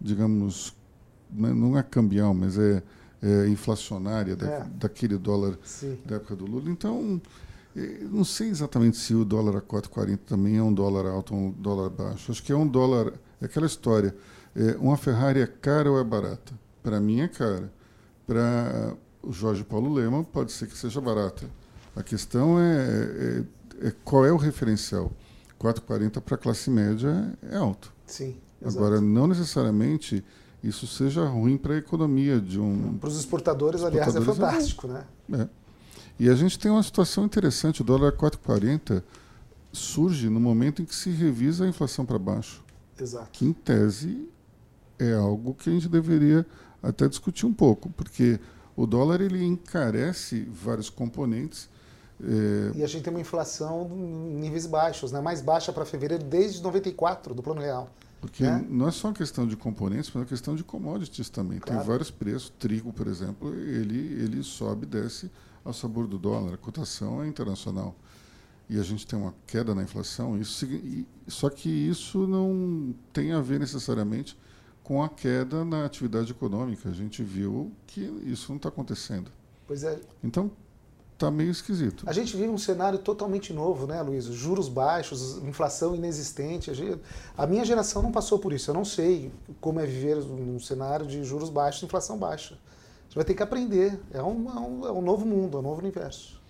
digamos, 0.00 0.76
né, 1.30 1.52
não 1.52 1.76
é 1.78 1.82
cambial, 1.82 2.34
mas 2.34 2.58
é, 2.58 2.82
é 3.22 3.48
inflacionária 3.48 4.36
da, 4.36 4.46
é. 4.46 4.66
daquele 4.76 5.16
dólar 5.16 5.58
Sim. 5.64 5.98
da 6.04 6.16
época 6.16 6.36
do 6.36 6.44
Lula. 6.44 6.70
Então 6.70 7.20
não 8.10 8.24
sei 8.24 8.48
exatamente 8.48 8.96
se 8.96 9.14
o 9.14 9.24
dólar 9.24 9.56
a 9.56 9.60
4,40 9.60 10.18
também 10.26 10.56
é 10.56 10.62
um 10.62 10.72
dólar 10.72 11.06
alto 11.06 11.34
ou 11.34 11.40
um 11.40 11.50
dólar 11.50 11.90
baixo. 11.90 12.30
Acho 12.30 12.42
que 12.42 12.52
é 12.52 12.56
um 12.56 12.66
dólar. 12.66 13.12
É 13.40 13.46
aquela 13.46 13.66
história. 13.66 14.14
É, 14.54 14.76
uma 14.78 14.96
Ferrari 14.96 15.40
é 15.40 15.46
cara 15.46 15.90
ou 15.90 15.98
é 15.98 16.04
barata? 16.04 16.52
Para 16.82 17.00
mim 17.00 17.20
é 17.20 17.28
cara. 17.28 17.72
Para 18.26 18.94
o 19.22 19.32
Jorge 19.32 19.64
Paulo 19.64 19.92
Lema 19.92 20.22
pode 20.22 20.52
ser 20.52 20.68
que 20.68 20.78
seja 20.78 21.00
barata. 21.00 21.46
A 21.96 22.02
questão 22.02 22.58
é, 22.60 23.44
é, 23.82 23.88
é 23.88 23.92
qual 24.04 24.24
é 24.24 24.32
o 24.32 24.36
referencial. 24.36 25.10
4,40 25.60 26.20
para 26.20 26.34
a 26.34 26.38
classe 26.38 26.70
média 26.70 27.36
é 27.42 27.56
alto. 27.56 27.92
Sim. 28.06 28.36
Exato. 28.62 28.78
Agora, 28.78 29.00
não 29.00 29.26
necessariamente 29.26 30.24
isso 30.62 30.86
seja 30.86 31.24
ruim 31.24 31.56
para 31.56 31.74
a 31.74 31.78
economia 31.78 32.40
de 32.40 32.58
um. 32.58 32.96
Para 32.98 33.08
os 33.08 33.18
exportadores, 33.18 33.80
exportadores, 33.80 34.16
aliás, 34.16 34.16
é 34.16 34.20
fantástico, 34.20 34.86
é 34.86 34.90
né? 34.90 35.04
É. 35.32 35.63
E 36.18 36.28
a 36.28 36.34
gente 36.34 36.58
tem 36.58 36.70
uma 36.70 36.82
situação 36.82 37.24
interessante, 37.24 37.80
o 37.80 37.84
dólar 37.84 38.12
4,40 38.12 39.02
surge 39.72 40.28
no 40.28 40.38
momento 40.38 40.80
em 40.80 40.84
que 40.84 40.94
se 40.94 41.10
revisa 41.10 41.64
a 41.64 41.68
inflação 41.68 42.06
para 42.06 42.18
baixo. 42.18 42.62
Exato. 42.98 43.30
Que, 43.32 43.44
em 43.44 43.52
tese, 43.52 44.28
é 44.98 45.14
algo 45.14 45.54
que 45.54 45.68
a 45.68 45.72
gente 45.72 45.88
deveria 45.88 46.46
até 46.82 47.08
discutir 47.08 47.46
um 47.46 47.52
pouco, 47.52 47.90
porque 47.90 48.38
o 48.76 48.86
dólar 48.86 49.20
ele 49.20 49.44
encarece 49.44 50.48
vários 50.50 50.88
componentes. 50.88 51.68
É... 52.22 52.78
E 52.78 52.84
a 52.84 52.86
gente 52.86 53.02
tem 53.02 53.12
uma 53.12 53.20
inflação 53.20 53.90
em 53.92 54.34
níveis 54.36 54.66
baixos, 54.66 55.10
né? 55.10 55.20
mais 55.20 55.40
baixa 55.40 55.72
para 55.72 55.84
fevereiro 55.84 56.22
desde 56.22 56.62
94, 56.62 57.34
do 57.34 57.42
Plano 57.42 57.60
Real. 57.60 57.90
Porque 58.20 58.42
né? 58.42 58.64
não 58.70 58.88
é 58.88 58.90
só 58.90 59.08
uma 59.08 59.14
questão 59.14 59.46
de 59.46 59.56
componentes, 59.56 60.10
mas 60.10 60.16
é 60.16 60.18
uma 60.20 60.24
questão 60.24 60.54
de 60.54 60.64
commodities 60.64 61.28
também. 61.28 61.58
Claro. 61.58 61.80
Tem 61.80 61.88
vários 61.88 62.10
preços. 62.10 62.50
Trigo, 62.58 62.92
por 62.92 63.06
exemplo, 63.06 63.52
ele, 63.54 63.98
ele 64.22 64.42
sobe 64.42 64.84
e 64.84 64.88
desce 64.88 65.30
ao 65.64 65.72
sabor 65.72 66.06
do 66.06 66.18
dólar. 66.18 66.54
A 66.54 66.58
cotação 66.58 67.22
é 67.22 67.26
internacional. 67.26 67.94
E 68.68 68.78
a 68.78 68.82
gente 68.82 69.06
tem 69.06 69.18
uma 69.18 69.34
queda 69.46 69.74
na 69.74 69.82
inflação. 69.82 70.38
Isso, 70.38 70.66
só 71.28 71.50
que 71.50 71.68
isso 71.68 72.26
não 72.26 72.94
tem 73.12 73.32
a 73.32 73.40
ver 73.40 73.60
necessariamente 73.60 74.38
com 74.82 75.02
a 75.02 75.08
queda 75.08 75.64
na 75.64 75.84
atividade 75.84 76.30
econômica. 76.30 76.88
A 76.88 76.92
gente 76.92 77.22
viu 77.22 77.72
que 77.86 78.00
isso 78.24 78.50
não 78.50 78.56
está 78.56 78.68
acontecendo. 78.68 79.30
Pois 79.66 79.82
é. 79.82 79.98
Então, 80.22 80.50
está 81.14 81.30
meio 81.30 81.50
esquisito. 81.50 82.04
A 82.06 82.12
gente 82.12 82.36
vive 82.36 82.48
um 82.48 82.58
cenário 82.58 82.98
totalmente 82.98 83.52
novo, 83.52 83.86
né, 83.86 84.00
Luiz? 84.02 84.24
Juros 84.26 84.68
baixos, 84.68 85.38
inflação 85.38 85.94
inexistente. 85.94 86.70
A, 87.36 87.46
minha 87.46 87.64
geração 87.64 88.02
não 88.02 88.12
passou 88.12 88.38
por 88.38 88.52
isso. 88.52 88.70
Eu 88.70 88.74
não 88.74 88.84
sei 88.84 89.32
como 89.60 89.80
é 89.80 89.86
viver 89.86 90.16
num 90.16 90.60
cenário 90.60 91.06
de 91.06 91.24
juros 91.24 91.48
baixos 91.48 91.82
e 91.82 91.86
inflação 91.86 92.18
baixa. 92.18 92.58
Você 93.14 93.18
vai 93.20 93.24
ter 93.24 93.34
que 93.34 93.42
aprender. 93.44 94.00
É 94.12 94.20
um, 94.20 94.50
é 94.50 94.58
um, 94.58 94.86
é 94.88 94.92
um 94.92 95.00
novo 95.00 95.24
mundo, 95.24 95.56
é 95.56 95.60
um 95.60 95.62
novo 95.62 95.80
universo. 95.80 96.42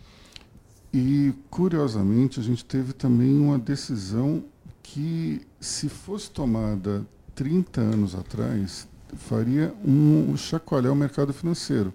E, 0.94 1.34
curiosamente, 1.50 2.40
a 2.40 2.42
gente 2.42 2.64
teve 2.64 2.94
também 2.94 3.38
uma 3.38 3.58
decisão 3.58 4.42
que, 4.82 5.42
se 5.60 5.90
fosse 5.90 6.30
tomada 6.30 7.06
30 7.34 7.82
anos 7.82 8.14
atrás, 8.14 8.88
faria 9.14 9.74
um 9.84 10.34
chacoalhar 10.38 10.92
o 10.92 10.96
mercado 10.96 11.34
financeiro 11.34 11.92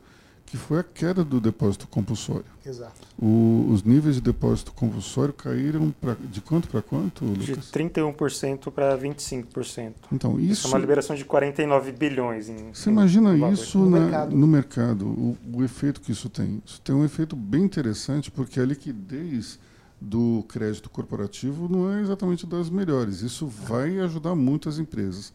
que 0.49 0.57
foi 0.57 0.79
a 0.79 0.83
queda 0.83 1.23
do 1.23 1.39
depósito 1.39 1.87
compulsório. 1.87 2.45
Exato. 2.65 2.93
O, 3.21 3.67
os 3.69 3.83
níveis 3.83 4.15
de 4.15 4.21
depósito 4.21 4.71
compulsório 4.71 5.31
caíram 5.31 5.91
pra, 6.01 6.15
de 6.19 6.41
quanto 6.41 6.67
para 6.67 6.81
quanto, 6.81 7.23
Lucas? 7.23 7.45
De 7.45 7.55
31% 7.55 8.71
para 8.71 8.97
25%. 8.97 9.93
Então, 10.11 10.39
isso... 10.39 10.65
é 10.65 10.69
uma 10.71 10.79
liberação 10.79 11.15
de 11.15 11.23
49 11.23 11.91
bilhões. 11.91 12.49
Em, 12.49 12.73
Você 12.73 12.89
em 12.89 12.93
imagina 12.93 13.51
isso 13.51 13.77
no, 13.77 13.89
na, 13.91 13.99
mercado. 13.99 14.35
no 14.35 14.47
mercado, 14.47 15.05
o, 15.05 15.37
o 15.53 15.63
efeito 15.63 16.01
que 16.01 16.11
isso 16.11 16.29
tem. 16.29 16.63
Isso 16.65 16.81
tem 16.81 16.95
um 16.95 17.05
efeito 17.05 17.35
bem 17.35 17.63
interessante, 17.63 18.31
porque 18.31 18.59
a 18.59 18.65
liquidez 18.65 19.59
do 20.01 20.43
crédito 20.47 20.89
corporativo 20.89 21.69
não 21.69 21.93
é 21.93 22.01
exatamente 22.01 22.47
das 22.47 22.71
melhores. 22.71 23.21
Isso 23.21 23.45
vai 23.45 23.99
ajudar 23.99 24.33
muito 24.33 24.67
as 24.67 24.79
empresas. 24.79 25.31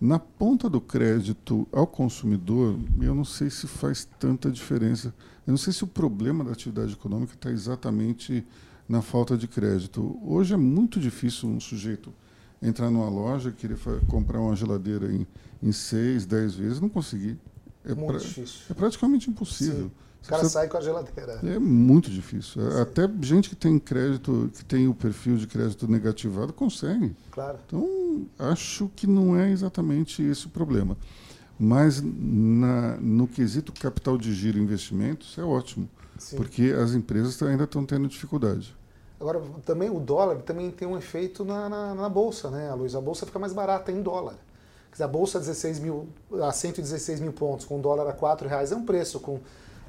Na 0.00 0.18
ponta 0.18 0.68
do 0.68 0.80
crédito 0.80 1.66
ao 1.72 1.86
consumidor, 1.86 2.78
eu 3.00 3.14
não 3.14 3.24
sei 3.24 3.48
se 3.48 3.66
faz 3.66 4.06
tanta 4.18 4.50
diferença. 4.50 5.14
Eu 5.46 5.52
não 5.52 5.58
sei 5.58 5.72
se 5.72 5.84
o 5.84 5.86
problema 5.86 6.44
da 6.44 6.52
atividade 6.52 6.92
econômica 6.92 7.34
está 7.34 7.50
exatamente 7.50 8.44
na 8.88 9.00
falta 9.00 9.36
de 9.36 9.48
crédito. 9.48 10.18
Hoje 10.22 10.54
é 10.54 10.56
muito 10.56 11.00
difícil 11.00 11.48
um 11.48 11.60
sujeito 11.60 12.12
entrar 12.60 12.90
numa 12.90 13.08
loja 13.08 13.50
e 13.50 13.52
querer 13.52 13.78
comprar 14.08 14.40
uma 14.40 14.56
geladeira 14.56 15.12
em, 15.12 15.26
em 15.62 15.72
seis, 15.72 16.26
dez 16.26 16.54
vezes, 16.54 16.80
não 16.80 16.88
conseguir. 16.88 17.38
É, 17.84 17.94
muito 17.94 18.06
pra, 18.06 18.18
difícil. 18.18 18.60
é 18.70 18.74
praticamente 18.74 19.28
impossível. 19.28 19.84
Sim. 19.84 19.90
O 20.24 20.26
cara 20.26 20.48
sai 20.48 20.68
com 20.68 20.78
a 20.78 20.80
geladeira. 20.80 21.32
É 21.42 21.58
muito 21.58 22.10
difícil. 22.10 22.62
Sim. 22.62 22.80
Até 22.80 23.06
gente 23.20 23.50
que 23.50 23.56
tem 23.56 23.78
crédito, 23.78 24.50
que 24.54 24.64
tem 24.64 24.88
o 24.88 24.94
perfil 24.94 25.36
de 25.36 25.46
crédito 25.46 25.86
negativado, 25.86 26.50
consegue. 26.50 27.14
Claro. 27.30 27.58
Então, 27.66 27.86
acho 28.38 28.90
que 28.94 29.06
não 29.06 29.38
é 29.38 29.50
exatamente 29.50 30.22
esse 30.22 30.46
o 30.46 30.50
problema. 30.50 30.96
Mas 31.58 32.02
na, 32.02 32.96
no 32.96 33.28
quesito 33.28 33.72
capital 33.72 34.18
de 34.18 34.32
giro 34.34 34.58
e 34.58 34.60
investimentos, 34.60 35.38
é 35.38 35.42
ótimo. 35.42 35.88
Sim. 36.18 36.36
Porque 36.36 36.74
as 36.80 36.94
empresas 36.94 37.40
ainda 37.42 37.64
estão 37.64 37.84
tendo 37.84 38.08
dificuldade. 38.08 38.74
Agora, 39.20 39.40
também 39.64 39.88
o 39.88 40.00
dólar 40.00 40.36
também 40.42 40.70
tem 40.70 40.86
um 40.86 40.98
efeito 40.98 41.44
na, 41.44 41.68
na, 41.68 41.94
na 41.94 42.08
bolsa, 42.08 42.50
né, 42.50 42.72
Luiz? 42.74 42.94
A 42.94 43.00
bolsa 43.00 43.24
fica 43.24 43.38
mais 43.38 43.52
barata 43.52 43.90
em 43.92 44.02
dólar. 44.02 44.34
Quer 44.88 44.92
dizer, 44.92 45.04
a 45.04 45.08
bolsa 45.08 45.38
a, 45.38 45.40
16 45.40 45.78
mil, 45.78 46.08
a 46.42 46.52
116 46.52 47.20
mil 47.20 47.32
pontos, 47.32 47.64
com 47.64 47.80
dólar 47.80 48.08
a 48.08 48.12
4 48.12 48.48
reais 48.48 48.72
é 48.72 48.76
um 48.76 48.84
preço. 48.84 49.18
Com 49.20 49.40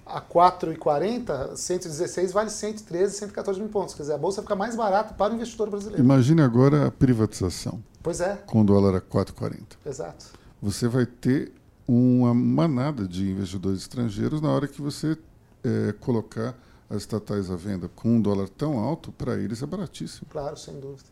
a 0.05 0.21
4,40, 0.21 1.55
116 1.55 2.31
vale 2.31 2.49
113, 2.49 3.15
114 3.15 3.59
mil 3.59 3.69
pontos. 3.69 3.95
Quer 3.95 4.03
dizer, 4.03 4.13
a 4.13 4.17
bolsa 4.17 4.41
fica 4.41 4.55
mais 4.55 4.75
barata 4.75 5.13
para 5.13 5.33
o 5.33 5.35
investidor 5.35 5.69
brasileiro. 5.69 6.03
Imagine 6.03 6.41
agora 6.41 6.87
a 6.87 6.91
privatização. 6.91 7.83
Pois 8.03 8.21
é. 8.21 8.35
Com 8.45 8.61
o 8.61 8.63
dólar 8.63 8.95
a 8.95 9.01
4,40. 9.01 9.63
Exato. 9.85 10.27
Você 10.61 10.87
vai 10.87 11.05
ter 11.05 11.51
uma 11.87 12.33
manada 12.33 13.07
de 13.07 13.29
investidores 13.29 13.81
estrangeiros 13.81 14.41
na 14.41 14.51
hora 14.51 14.67
que 14.67 14.81
você 14.81 15.17
é, 15.63 15.91
colocar 15.93 16.55
as 16.89 16.97
estatais 16.97 17.49
à 17.49 17.55
venda 17.55 17.89
com 17.95 18.09
um 18.09 18.21
dólar 18.21 18.47
tão 18.49 18.77
alto, 18.79 19.11
para 19.11 19.35
eles 19.35 19.63
é 19.63 19.65
baratíssimo. 19.65 20.27
Claro, 20.29 20.55
sem 20.55 20.79
dúvida. 20.79 21.09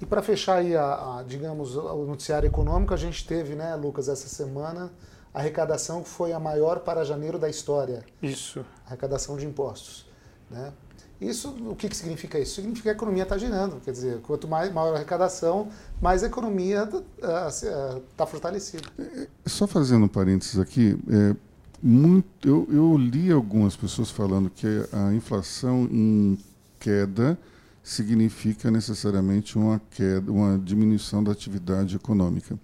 E 0.00 0.04
para 0.04 0.20
fechar 0.20 0.56
aí, 0.56 0.76
a, 0.76 1.18
a, 1.18 1.24
digamos, 1.26 1.74
o 1.76 2.04
noticiário 2.04 2.46
econômico, 2.46 2.92
a 2.92 2.96
gente 2.96 3.26
teve, 3.26 3.54
né, 3.54 3.74
Lucas, 3.76 4.08
essa 4.08 4.28
semana, 4.28 4.90
a 5.36 5.40
arrecadação 5.40 6.02
foi 6.02 6.32
a 6.32 6.40
maior 6.40 6.80
para 6.80 7.04
janeiro 7.04 7.38
da 7.38 7.46
história. 7.46 8.02
Isso. 8.22 8.64
Arrecadação 8.86 9.36
de 9.36 9.44
impostos. 9.44 10.06
Né? 10.50 10.72
Isso, 11.20 11.50
o 11.68 11.76
que, 11.76 11.90
que 11.90 11.96
significa 11.96 12.38
isso? 12.38 12.54
Significa 12.54 12.84
que 12.84 12.88
a 12.88 12.92
economia 12.92 13.24
está 13.24 13.36
girando. 13.36 13.78
Quer 13.84 13.90
dizer, 13.90 14.20
quanto 14.22 14.48
mais, 14.48 14.72
maior 14.72 14.94
a 14.94 14.96
arrecadação, 14.96 15.68
mais 16.00 16.24
a 16.24 16.28
economia 16.28 16.84
está 16.84 18.24
uh, 18.24 18.24
uh, 18.24 18.26
fortalecida. 18.26 18.88
É, 18.98 19.28
só 19.44 19.66
fazendo 19.66 20.06
um 20.06 20.08
parênteses 20.08 20.58
aqui, 20.58 20.98
é, 21.10 21.36
muito, 21.82 22.26
eu, 22.42 22.66
eu 22.72 22.96
li 22.96 23.30
algumas 23.30 23.76
pessoas 23.76 24.10
falando 24.10 24.48
que 24.48 24.66
a 24.90 25.12
inflação 25.12 25.86
em 25.92 26.38
queda 26.80 27.38
significa 27.82 28.70
necessariamente 28.70 29.58
uma 29.58 29.82
queda, 29.90 30.32
uma 30.32 30.58
diminuição 30.58 31.22
da 31.22 31.30
atividade 31.30 31.94
econômica. 31.94 32.58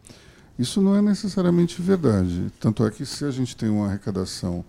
Isso 0.59 0.81
não 0.81 0.95
é 0.95 1.03
necessariamente 1.03 1.81
verdade. 1.81 2.53
Tanto 2.61 2.87
é 2.87 2.91
que 2.91 3.05
se 3.07 3.25
a 3.25 3.31
gente 3.31 3.57
tem 3.57 3.69
uma 3.69 3.87
arrecadação 3.87 4.65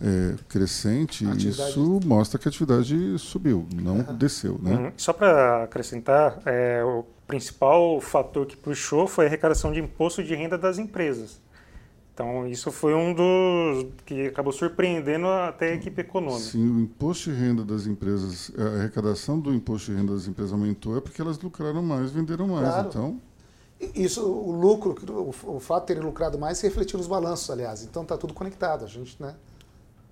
é, 0.00 0.34
crescente, 0.48 1.24
isso 1.48 2.00
mostra 2.04 2.38
que 2.38 2.48
a 2.48 2.50
atividade 2.50 3.18
subiu, 3.18 3.66
não 3.74 3.98
uhum. 3.98 4.16
desceu. 4.16 4.58
Né? 4.62 4.76
Uhum. 4.76 4.92
Só 4.96 5.12
para 5.12 5.64
acrescentar, 5.64 6.38
é, 6.46 6.82
o 6.84 7.04
principal 7.26 8.00
fator 8.00 8.46
que 8.46 8.56
puxou 8.56 9.06
foi 9.06 9.26
a 9.26 9.28
arrecadação 9.28 9.72
de 9.72 9.80
imposto 9.80 10.22
de 10.22 10.34
renda 10.34 10.56
das 10.56 10.78
empresas. 10.78 11.40
Então, 12.14 12.48
isso 12.48 12.72
foi 12.72 12.94
um 12.94 13.14
dos 13.14 13.92
que 14.04 14.26
acabou 14.26 14.52
surpreendendo 14.52 15.28
até 15.28 15.70
a 15.70 15.74
equipe 15.74 16.00
econômica. 16.00 16.50
Sim, 16.50 16.68
o 16.68 16.80
imposto 16.80 17.30
de 17.30 17.36
renda 17.36 17.64
das 17.64 17.86
empresas, 17.86 18.50
a 18.58 18.80
arrecadação 18.80 19.38
do 19.38 19.54
imposto 19.54 19.92
de 19.92 19.98
renda 19.98 20.14
das 20.14 20.26
empresas 20.26 20.52
aumentou 20.52 20.96
é 20.96 21.00
porque 21.00 21.22
elas 21.22 21.38
lucraram 21.38 21.80
mais, 21.80 22.10
venderam 22.10 22.48
mais. 22.48 22.66
Claro. 22.66 22.88
Então, 22.88 23.20
isso, 23.94 24.24
o 24.24 24.50
lucro, 24.50 24.96
o, 25.46 25.60
fato 25.60 25.82
de 25.82 25.86
terem 25.88 26.02
lucrado 26.02 26.38
mais 26.38 26.58
se 26.58 26.66
refletiu 26.66 26.98
nos 26.98 27.06
balanços, 27.06 27.48
aliás. 27.50 27.84
Então 27.84 28.02
está 28.02 28.16
tudo 28.16 28.34
conectado, 28.34 28.84
a 28.84 28.88
gente, 28.88 29.20
né? 29.20 29.34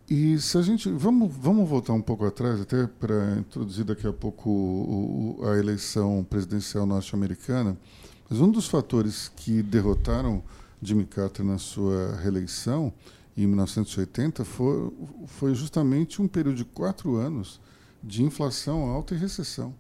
E 0.09 0.39
se 0.39 0.57
a 0.57 0.63
gente 0.63 0.89
vamos 0.89 1.35
vamos 1.35 1.69
voltar 1.69 1.93
um 1.93 2.01
pouco 2.01 2.25
atrás 2.25 2.61
até 2.61 2.87
para 2.87 3.39
introduzir 3.39 3.85
daqui 3.85 4.07
a 4.07 4.13
pouco 4.13 4.49
o, 4.49 5.41
a 5.43 5.59
eleição 5.59 6.25
presidencial 6.29 6.87
norte-americana, 6.87 7.77
mas 8.31 8.41
um 8.41 8.49
dos 8.49 8.69
fatores 8.69 9.33
que 9.35 9.63
derrotaram 9.63 10.43
Jimmy 10.81 11.05
Carter 11.05 11.45
na 11.45 11.59
sua 11.59 12.15
reeleição 12.23 12.93
em 13.37 13.47
1980 13.49 14.45
foi, 14.45 14.93
foi 15.27 15.55
justamente 15.55 16.23
um 16.23 16.29
período 16.29 16.57
de 16.57 16.65
quatro 16.65 17.17
anos 17.17 17.61
de 18.03 18.23
inflação 18.23 18.89
alta 18.89 19.15
e 19.15 19.19
recessão. 19.19 19.75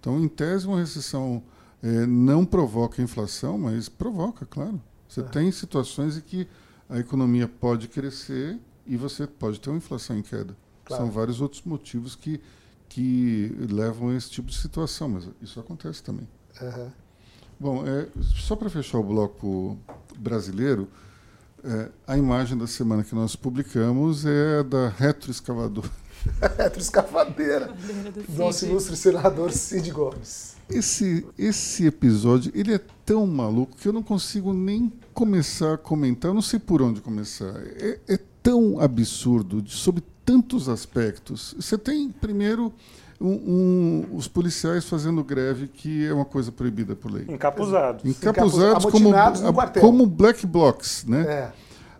Então, 0.00 0.18
em 0.18 0.28
tese, 0.28 0.66
uma 0.66 0.80
recessão 0.80 1.42
é, 1.82 2.06
não 2.06 2.44
provoca 2.44 3.02
inflação, 3.02 3.58
mas 3.58 3.88
provoca, 3.88 4.46
claro. 4.46 4.80
Você 5.08 5.20
é. 5.20 5.24
tem 5.24 5.50
situações 5.50 6.16
em 6.16 6.20
que 6.20 6.48
a 6.88 6.98
economia 6.98 7.48
pode 7.48 7.88
crescer 7.88 8.58
e 8.86 8.96
você 8.96 9.26
pode 9.26 9.60
ter 9.60 9.70
uma 9.70 9.76
inflação 9.76 10.16
em 10.16 10.22
queda. 10.22 10.56
Claro. 10.84 11.04
São 11.04 11.12
vários 11.12 11.40
outros 11.40 11.62
motivos 11.62 12.16
que, 12.16 12.40
que 12.88 13.54
levam 13.70 14.10
a 14.10 14.14
esse 14.14 14.30
tipo 14.30 14.48
de 14.48 14.56
situação, 14.56 15.08
mas 15.08 15.28
isso 15.40 15.60
acontece 15.60 16.02
também. 16.02 16.26
Uhum. 16.60 16.90
Bom, 17.60 17.86
é, 17.86 18.08
só 18.20 18.56
para 18.56 18.70
fechar 18.70 18.98
o 18.98 19.02
bloco 19.02 19.76
brasileiro, 20.16 20.88
é, 21.64 21.88
a 22.06 22.16
imagem 22.16 22.56
da 22.56 22.66
semana 22.66 23.02
que 23.02 23.14
nós 23.14 23.34
publicamos 23.34 24.24
é 24.24 24.62
da 24.62 24.88
retroescavadora. 24.88 25.90
retroescavadeira 26.56 27.66
do 27.66 28.32
nosso 28.36 28.64
ilustre 28.64 28.96
senador 28.96 29.52
Cid 29.52 29.90
Gomes. 29.90 30.57
Esse, 30.70 31.26
esse 31.38 31.86
episódio 31.86 32.52
ele 32.54 32.74
é 32.74 32.80
tão 33.04 33.26
maluco 33.26 33.76
que 33.76 33.88
eu 33.88 33.92
não 33.92 34.02
consigo 34.02 34.52
nem 34.52 34.92
começar 35.14 35.74
a 35.74 35.78
comentar, 35.78 36.30
eu 36.30 36.34
não 36.34 36.42
sei 36.42 36.58
por 36.58 36.82
onde 36.82 37.00
começar. 37.00 37.54
É, 37.80 37.98
é 38.06 38.18
tão 38.42 38.80
absurdo, 38.80 39.62
de, 39.62 39.72
sob 39.72 40.02
tantos 40.24 40.68
aspectos. 40.68 41.54
Você 41.58 41.78
tem, 41.78 42.10
primeiro, 42.10 42.72
um, 43.20 43.30
um, 43.30 44.08
os 44.12 44.28
policiais 44.28 44.84
fazendo 44.84 45.24
greve, 45.24 45.68
que 45.68 46.06
é 46.06 46.12
uma 46.12 46.24
coisa 46.24 46.52
proibida 46.52 46.94
por 46.94 47.10
lei. 47.10 47.24
Encapuzados. 47.28 48.04
Encapuzados, 48.04 48.84
como, 48.86 49.10
como 49.80 50.06
black 50.06 50.46
blocs, 50.46 51.04
né? 51.06 51.22
É. 51.22 51.52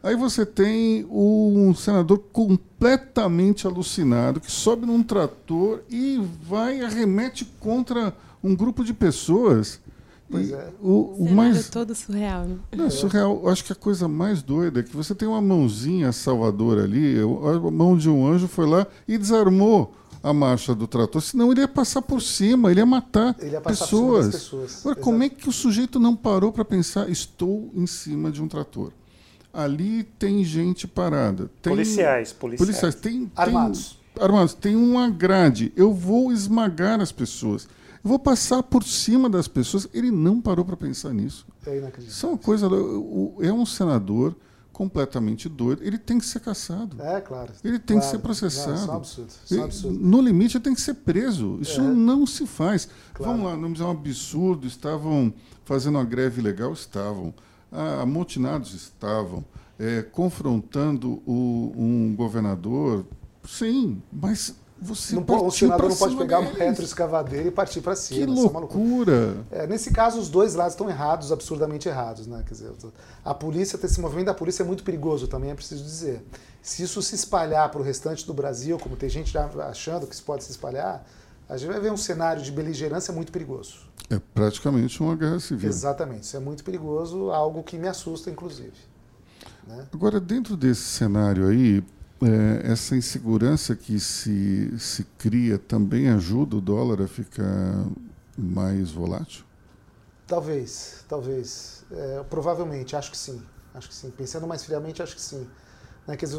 Aí 0.03 0.15
você 0.15 0.47
tem 0.47 1.07
um 1.11 1.75
senador 1.75 2.19
completamente 2.33 3.67
alucinado 3.67 4.41
que 4.41 4.51
sobe 4.51 4.87
num 4.87 5.03
trator 5.03 5.81
e 5.91 6.23
vai 6.43 6.81
arremete 6.83 7.45
contra 7.59 8.15
um 8.43 8.55
grupo 8.55 8.85
de 8.85 8.93
pessoas. 8.93 9.81
Pois 10.31 10.51
é. 10.51 10.69
O, 10.83 11.25
o 11.25 11.31
mais 11.31 11.71
todo 11.71 11.95
surreal. 11.95 12.45
Né? 12.45 12.57
Não, 12.77 12.87
é 12.87 12.91
surreal. 12.91 13.41
Eu 13.43 13.49
acho 13.49 13.65
que 13.65 13.73
a 13.73 13.77
coisa 13.77 14.07
mais 14.07 14.43
doida 14.43 14.81
é 14.81 14.83
que 14.83 14.95
você 14.95 15.15
tem 15.15 15.27
uma 15.27 15.41
mãozinha 15.41 16.13
salvadora 16.13 16.85
ali, 16.85 17.17
a 17.19 17.71
mão 17.71 17.97
de 17.97 18.11
um 18.11 18.27
anjo 18.27 18.47
foi 18.47 18.67
lá 18.67 18.87
e 19.07 19.17
desarmou 19.17 19.95
a 20.23 20.33
marcha 20.33 20.75
do 20.75 20.87
trator, 20.87 21.23
senão 21.23 21.53
ele 21.53 21.61
ia 21.61 21.69
passar 21.69 22.03
por 22.03 22.21
cima, 22.21 22.71
ele 22.71 22.81
ia 22.81 22.87
matar 22.87 23.37
ele 23.39 23.53
ia 23.53 23.61
pessoas. 23.61 24.27
pessoas. 24.27 24.81
Agora, 24.81 24.97
como 24.97 25.23
é 25.23 25.29
que 25.29 25.49
o 25.49 25.53
sujeito 25.53 26.01
não 26.01 26.17
parou 26.17 26.53
para 26.53 26.65
pensar, 26.65 27.09
estou 27.09 27.71
em 27.75 27.87
cima 27.87 28.31
de 28.31 28.43
um 28.43 28.49
trator? 28.49 28.93
Ali 29.53 30.03
tem 30.03 30.45
gente 30.45 30.87
parada. 30.87 31.51
Tem, 31.63 31.73
policiais, 31.73 32.33
policiais. 32.33 32.59
Policiais, 32.59 32.95
tem, 32.95 33.31
armados. 33.35 33.99
Tem, 34.15 34.25
armados. 34.25 34.55
Tem 34.55 34.77
uma 34.77 35.09
grade. 35.09 35.73
Eu 35.75 35.93
vou 35.93 36.33
esmagar 36.33 37.01
as 37.01 37.11
pessoas. 37.11 37.69
Eu 38.05 38.09
vou 38.09 38.19
passar 38.19 38.63
por 38.63 38.85
cima 38.85 39.29
das 39.29 39.49
pessoas. 39.49 39.89
Ele 39.93 40.11
não 40.11 40.41
parou 40.41 40.65
para 40.65 40.77
pensar 40.77 41.13
nisso. 41.13 41.47
É 41.67 41.79
inacreditável. 41.79 42.09
Isso 42.09 42.27
é 42.27 42.29
uma 42.29 42.39
coisa. 42.39 42.69
É 43.41 43.53
um 43.53 43.67
senador 43.67 44.37
completamente 44.79 45.49
doido, 45.49 45.83
ele 45.83 45.99
tem 45.99 46.21
que 46.21 46.25
ser 46.25 46.39
caçado. 46.39 47.03
É, 47.03 47.21
claro. 47.21 47.53
Ele 47.65 47.81
tem 47.81 47.97
claro. 47.97 48.13
que 48.13 48.17
ser 48.17 48.23
processado. 48.23 48.71
Não, 48.71 48.77
isso 48.77 48.89
é 48.89 48.93
um 48.93 48.97
absurdo. 48.97 49.29
Isso 49.45 49.55
é 49.55 49.59
um 49.59 49.65
absurdo. 49.65 49.99
No 49.99 50.23
limite, 50.23 50.57
ele 50.57 50.63
tem 50.63 50.75
que 50.75 50.81
ser 50.81 50.95
preso. 50.95 51.59
Isso 51.61 51.81
é. 51.81 51.83
não 51.83 52.25
se 52.25 52.47
faz. 52.47 52.89
Claro. 53.13 53.33
Vamos 53.33 53.47
lá, 53.51 53.57
não 53.57 53.75
é 53.75 53.89
um 53.89 53.91
absurdo. 53.91 54.69
Estavam 54.69 55.35
fazendo 55.65 55.97
uma 55.97 56.05
greve 56.05 56.41
legal? 56.41 56.73
Estavam. 56.73 57.35
Amotinados 58.01 58.73
estavam. 58.73 59.45
É, 59.81 60.03
confrontando 60.03 61.21
o, 61.27 61.73
um 61.77 62.15
governador? 62.15 63.05
Sim, 63.45 64.01
mas 64.13 64.55
você 64.81 65.15
não 65.15 65.23
pode, 65.23 65.45
o 65.45 65.51
senador 65.51 65.89
não 65.89 65.97
pode 65.97 66.17
pegar 66.17 66.41
deles. 66.41 66.55
uma 66.55 66.65
retroescavadeira 66.65 67.49
e 67.49 67.51
partir 67.51 67.81
para 67.81 67.97
cima. 67.97 68.27
Que 68.27 68.33
é 68.33 68.43
loucura! 68.43 69.37
É, 69.51 69.67
nesse 69.67 69.93
caso, 69.93 70.21
os 70.21 70.29
dois 70.29 70.55
lados 70.55 70.75
estão 70.75 70.89
errados, 70.89 71.33
absurdamente 71.33 71.89
errados. 71.89 72.27
Né? 72.27 72.43
Quer 72.47 72.55
dizer, 72.55 72.71
a 73.25 73.35
polícia, 73.35 73.79
esse 73.83 74.01
movimento 74.01 74.27
da 74.27 74.35
polícia 74.35 74.63
é 74.63 74.67
muito 74.67 74.85
perigoso, 74.85 75.27
também 75.27 75.51
é 75.51 75.55
preciso 75.55 75.83
dizer. 75.83 76.25
Se 76.63 76.83
isso 76.83 77.03
se 77.03 77.15
espalhar 77.15 77.69
para 77.71 77.81
o 77.81 77.85
restante 77.85 78.27
do 78.27 78.33
Brasil, 78.33 78.79
como 78.79 78.97
tem 78.97 79.09
gente 79.09 79.33
já 79.33 79.49
achando 79.69 80.07
que 80.07 80.15
isso 80.15 80.23
pode 80.23 80.45
se 80.45 80.51
espalhar, 80.51 81.05
a 81.49 81.57
gente 81.57 81.71
vai 81.71 81.81
ver 81.81 81.91
um 81.91 81.97
cenário 81.97 82.43
de 82.43 82.53
beligerância 82.53 83.13
muito 83.13 83.33
perigoso. 83.33 83.89
É 84.11 84.21
praticamente 84.35 85.03
uma 85.03 85.17
guerra 85.17 85.41
civil. 85.41 85.69
Exatamente, 85.69 86.25
isso 86.25 86.37
é 86.37 86.41
muito 86.41 86.63
perigoso, 86.63 87.31
algo 87.31 87.63
que 87.63 87.77
me 87.77 87.89
assusta, 87.89 88.31
inclusive. 88.31 88.77
Né? 89.67 89.87
Agora, 89.93 90.21
dentro 90.21 90.57
desse 90.57 90.83
cenário 90.83 91.49
aí, 91.49 91.83
é, 92.23 92.73
essa 92.73 92.97
insegurança 92.97 93.77
que 93.77 94.01
se, 94.01 94.77
se 94.79 95.05
cria 95.17 95.59
também 95.59 96.09
ajuda 96.09 96.57
o 96.57 96.61
dólar 96.61 97.03
a 97.03 97.09
ficar 97.09 97.87
mais 98.37 98.91
volátil? 98.91 99.45
Talvez, 100.27 101.05
talvez. 101.09 101.85
É, 101.91 102.23
provavelmente, 102.29 102.97
acho 102.97 103.11
que 103.11 103.17
sim. 103.17 103.43
Acho 103.75 103.89
que 103.89 103.95
sim. 103.95 104.11
Pensando 104.11 104.47
mais 104.47 104.65
friamente, 104.65 105.03
acho 105.03 105.15
que 105.15 105.23
sim. 105.23 105.47
Né? 106.07 106.17
Quer 106.17 106.27
dizer, 106.27 106.39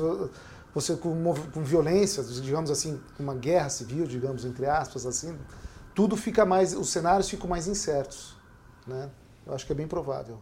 você 0.74 0.96
com, 0.96 1.34
com 1.54 1.64
violência, 1.64 2.24
digamos 2.24 2.70
assim, 2.70 3.00
uma 3.20 3.36
guerra 3.36 3.70
civil, 3.70 4.06
digamos, 4.06 4.46
entre 4.46 4.66
aspas, 4.66 5.06
assim, 5.06 5.38
tudo 5.96 6.16
fica 6.16 6.46
mais, 6.46 6.76
os 6.76 6.90
cenários 6.90 7.30
ficam 7.30 7.50
mais 7.50 7.68
incertos. 7.68 8.36
Né? 8.86 9.10
Eu 9.46 9.54
acho 9.54 9.66
que 9.66 9.72
é 9.72 9.76
bem 9.76 9.88
provável. 9.88 10.40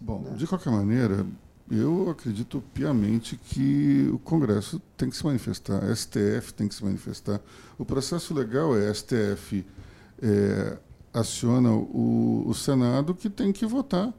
Bom, 0.00 0.20
né? 0.20 0.32
de 0.36 0.46
qualquer 0.46 0.70
maneira, 0.70 1.26
eu 1.70 2.08
acredito 2.10 2.62
piamente 2.72 3.36
que 3.36 4.08
o 4.12 4.18
Congresso 4.18 4.80
tem 4.96 5.10
que 5.10 5.16
se 5.16 5.24
manifestar, 5.24 5.84
a 5.84 5.94
STF 5.94 6.54
tem 6.54 6.66
que 6.66 6.74
se 6.74 6.84
manifestar. 6.84 7.40
O 7.78 7.84
processo 7.84 8.32
legal 8.32 8.76
é 8.76 8.88
a 8.88 8.94
STF 8.94 9.64
é, 10.22 10.78
aciona 11.12 11.70
o, 11.70 12.44
o, 12.46 12.54
Senado 12.54 13.14
que 13.14 13.28
tem 13.28 13.52
que 13.52 13.66
votar. 13.66 14.12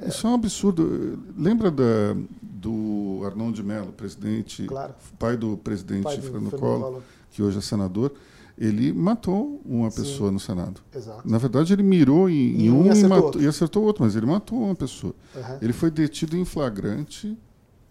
É, 0.00 0.08
isso 0.08 0.26
é 0.26 0.30
um 0.30 0.34
absurdo. 0.34 1.18
Lembra 1.36 1.70
da, 1.70 2.16
do 2.40 3.22
Arnon 3.24 3.52
de 3.52 3.62
Mello, 3.62 3.92
presidente, 3.92 4.64
claro. 4.66 4.94
pai 5.18 5.36
do 5.36 5.56
presidente 5.56 6.04
pai 6.04 6.16
do 6.16 6.22
Fernando 6.22 6.58
Collor, 6.58 7.02
que 7.30 7.42
hoje 7.42 7.58
é 7.58 7.60
senador 7.60 8.12
ele 8.58 8.92
matou 8.92 9.62
uma 9.64 9.88
pessoa 9.88 10.28
Sim, 10.28 10.34
no 10.34 10.40
Senado. 10.40 10.80
Exato. 10.94 11.28
Na 11.28 11.38
verdade, 11.38 11.72
ele 11.72 11.82
mirou 11.82 12.28
em, 12.28 12.64
em 12.64 12.70
um 12.70 12.86
e 12.86 12.90
acertou, 12.90 13.08
matou, 13.24 13.42
e 13.42 13.46
acertou 13.46 13.84
outro, 13.84 14.04
mas 14.04 14.16
ele 14.16 14.26
matou 14.26 14.58
uma 14.60 14.74
pessoa. 14.74 15.14
Uhum. 15.34 15.58
Ele 15.62 15.72
foi 15.72 15.90
detido 15.90 16.36
em 16.36 16.44
flagrante 16.44 17.38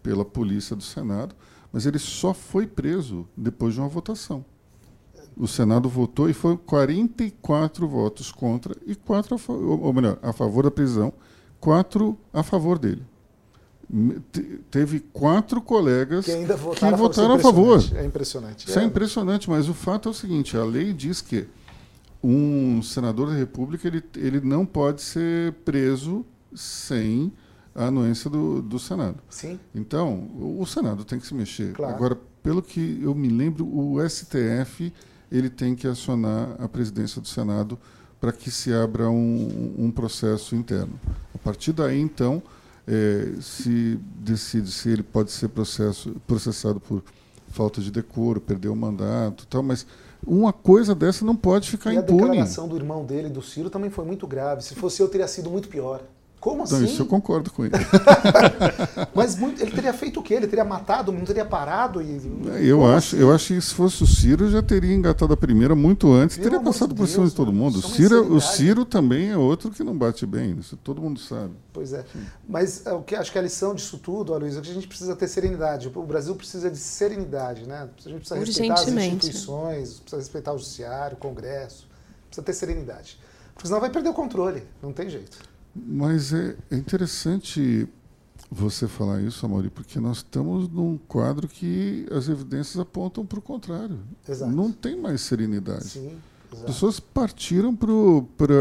pela 0.03 0.25
polícia 0.25 0.75
do 0.75 0.83
Senado, 0.83 1.33
mas 1.71 1.85
ele 1.85 1.97
só 1.97 2.33
foi 2.33 2.67
preso 2.67 3.25
depois 3.35 3.73
de 3.73 3.79
uma 3.79 3.87
votação. 3.87 4.43
o 5.37 5.47
Senado 5.47 5.87
votou 5.87 6.29
e 6.29 6.33
foi 6.33 6.57
44 6.57 7.87
votos 7.87 8.31
contra 8.31 8.75
e 8.85 8.95
quatro 8.95 9.39
ou 9.47 9.93
melhor, 9.93 10.19
a 10.21 10.33
favor 10.33 10.63
da 10.63 10.71
prisão, 10.71 11.13
quatro 11.59 12.17
a 12.33 12.43
favor 12.43 12.77
dele. 12.77 13.05
Teve 14.69 14.99
quatro 14.99 15.61
colegas 15.61 16.25
que, 16.25 16.45
votaram, 16.45 16.97
que 16.97 17.01
votaram 17.01 17.33
a 17.35 17.39
favor. 17.39 17.81
É 17.95 18.05
impressionante. 18.05 18.67
Isso 18.67 18.77
é. 18.77 18.83
é 18.83 18.85
impressionante, 18.85 19.49
mas 19.49 19.69
o 19.69 19.73
fato 19.73 20.09
é 20.09 20.11
o 20.11 20.13
seguinte: 20.13 20.57
a 20.57 20.63
lei 20.63 20.91
diz 20.91 21.21
que 21.21 21.47
um 22.21 22.81
senador 22.81 23.29
da 23.29 23.35
República 23.35 23.87
ele, 23.87 24.03
ele 24.15 24.41
não 24.41 24.65
pode 24.65 25.01
ser 25.01 25.53
preso 25.63 26.25
sem 26.53 27.31
a 27.73 27.85
anuência 27.85 28.29
do, 28.29 28.61
do 28.61 28.77
Senado. 28.77 29.19
Sim. 29.29 29.59
Então, 29.73 30.29
o, 30.35 30.61
o 30.61 30.65
Senado 30.65 31.05
tem 31.05 31.19
que 31.19 31.27
se 31.27 31.33
mexer. 31.33 31.73
Claro. 31.73 31.95
Agora, 31.95 32.17
pelo 32.43 32.61
que 32.61 32.99
eu 33.01 33.13
me 33.13 33.29
lembro, 33.29 33.65
o 33.65 33.97
STF 34.09 34.91
ele 35.31 35.49
tem 35.49 35.75
que 35.75 35.87
acionar 35.87 36.55
a 36.59 36.67
presidência 36.67 37.21
do 37.21 37.27
Senado 37.27 37.77
para 38.19 38.31
que 38.31 38.49
se 38.49 38.73
abra 38.73 39.09
um, 39.09 39.75
um, 39.77 39.91
processo 39.91 40.55
interno. 40.55 40.99
A 41.35 41.37
partir 41.37 41.71
daí, 41.71 41.99
então, 41.99 42.41
é, 42.87 43.33
se 43.41 43.99
decide 44.19 44.71
se 44.71 44.89
ele 44.89 45.03
pode 45.03 45.31
ser 45.31 45.49
processo, 45.49 46.15
processado 46.25 46.79
por 46.79 47.03
falta 47.49 47.81
de 47.81 47.91
decoro, 47.91 48.39
perder 48.39 48.69
o 48.69 48.75
mandato, 48.75 49.45
tal, 49.47 49.61
mas 49.61 49.85
uma 50.25 50.53
coisa 50.53 50.95
dessa 50.95 51.25
não 51.25 51.35
pode 51.35 51.69
ficar 51.69 51.93
e 51.93 51.97
impune. 51.97 52.21
a 52.21 52.25
declaração 52.27 52.67
do 52.67 52.75
irmão 52.75 53.05
dele, 53.05 53.29
do 53.29 53.41
Ciro, 53.41 53.69
também 53.69 53.89
foi 53.89 54.05
muito 54.05 54.25
grave. 54.25 54.63
Se 54.63 54.75
fosse 54.75 55.01
eu, 55.01 55.07
teria 55.07 55.27
sido 55.27 55.49
muito 55.49 55.67
pior. 55.67 56.01
Como 56.47 56.63
assim? 56.63 56.75
Não, 56.75 56.85
isso 56.85 57.01
eu 57.01 57.05
concordo 57.05 57.51
com 57.51 57.65
ele. 57.65 57.73
Mas 59.13 59.35
muito, 59.35 59.61
ele 59.61 59.71
teria 59.71 59.91
feito 59.91 60.21
o 60.21 60.23
quê? 60.23 60.35
Ele 60.35 60.47
teria 60.47 60.63
matado, 60.63 61.11
não 61.11 61.25
teria 61.25 61.43
parado? 61.43 62.01
E... 62.01 62.21
Eu 62.65 62.85
acho, 62.85 63.17
assim? 63.17 63.25
eu 63.25 63.33
acho 63.33 63.47
que 63.53 63.61
se 63.61 63.73
fosse 63.73 64.01
o 64.01 64.07
Ciro, 64.07 64.49
já 64.49 64.61
teria 64.61 64.93
engatado 64.93 65.33
a 65.33 65.37
primeira 65.37 65.75
muito 65.75 66.09
antes, 66.09 66.37
Pelo 66.37 66.49
teria 66.49 66.63
passado 66.63 66.95
por 66.95 67.05
cima 67.05 67.27
de 67.27 67.35
todo 67.35 67.51
mundo. 67.51 67.79
O 67.79 67.81
Ciro, 67.81 68.33
o 68.33 68.39
Ciro 68.39 68.85
também 68.85 69.29
é 69.29 69.37
outro 69.37 69.71
que 69.71 69.83
não 69.83 69.97
bate 69.97 70.25
bem, 70.25 70.57
isso 70.57 70.77
todo 70.77 71.01
mundo 71.01 71.19
sabe. 71.19 71.51
Pois 71.73 71.91
é. 71.91 72.05
Sim. 72.13 72.25
Mas 72.47 72.85
é, 72.85 72.93
o 72.93 73.01
que 73.01 73.13
acho 73.13 73.29
que 73.29 73.37
a 73.37 73.41
lição 73.41 73.75
disso 73.75 73.97
tudo, 73.97 74.33
Aloysio, 74.33 74.59
é 74.59 74.61
que 74.61 74.71
a 74.71 74.73
gente 74.73 74.87
precisa 74.87 75.17
ter 75.17 75.27
serenidade. 75.27 75.91
O 75.93 76.03
Brasil 76.03 76.33
precisa 76.33 76.71
de 76.71 76.77
serenidade, 76.77 77.67
né? 77.67 77.89
A 78.05 78.09
gente 78.09 78.19
precisa 78.19 78.39
respeitar 78.39 78.73
as 78.75 78.87
instituições, 78.87 79.99
precisa 79.99 80.17
respeitar 80.17 80.53
o 80.53 80.57
judiciário, 80.57 81.17
o 81.17 81.19
Congresso, 81.19 81.89
precisa 82.29 82.45
ter 82.45 82.53
serenidade. 82.53 83.19
Porque 83.53 83.67
senão 83.67 83.81
vai 83.81 83.89
perder 83.89 84.07
o 84.07 84.13
controle, 84.13 84.63
não 84.81 84.93
tem 84.93 85.09
jeito. 85.09 85.37
Mas 85.85 86.33
é, 86.33 86.55
interessante 86.71 87.87
você 88.49 88.87
falar 88.87 89.21
isso, 89.21 89.45
Amori, 89.45 89.69
porque 89.69 89.99
nós 89.99 90.17
estamos 90.17 90.69
num 90.69 90.97
quadro 90.97 91.47
que 91.47 92.05
as 92.11 92.29
evidências 92.29 92.79
apontam 92.79 93.25
para 93.25 93.39
o 93.39 93.41
contrário. 93.41 93.99
Exato. 94.27 94.51
Não 94.51 94.71
tem 94.71 94.99
mais 94.99 95.21
serenidade. 95.21 95.85
Sim, 95.85 96.17
As 96.51 96.61
pessoas 96.61 96.99
partiram 96.99 97.75
para. 97.75 98.53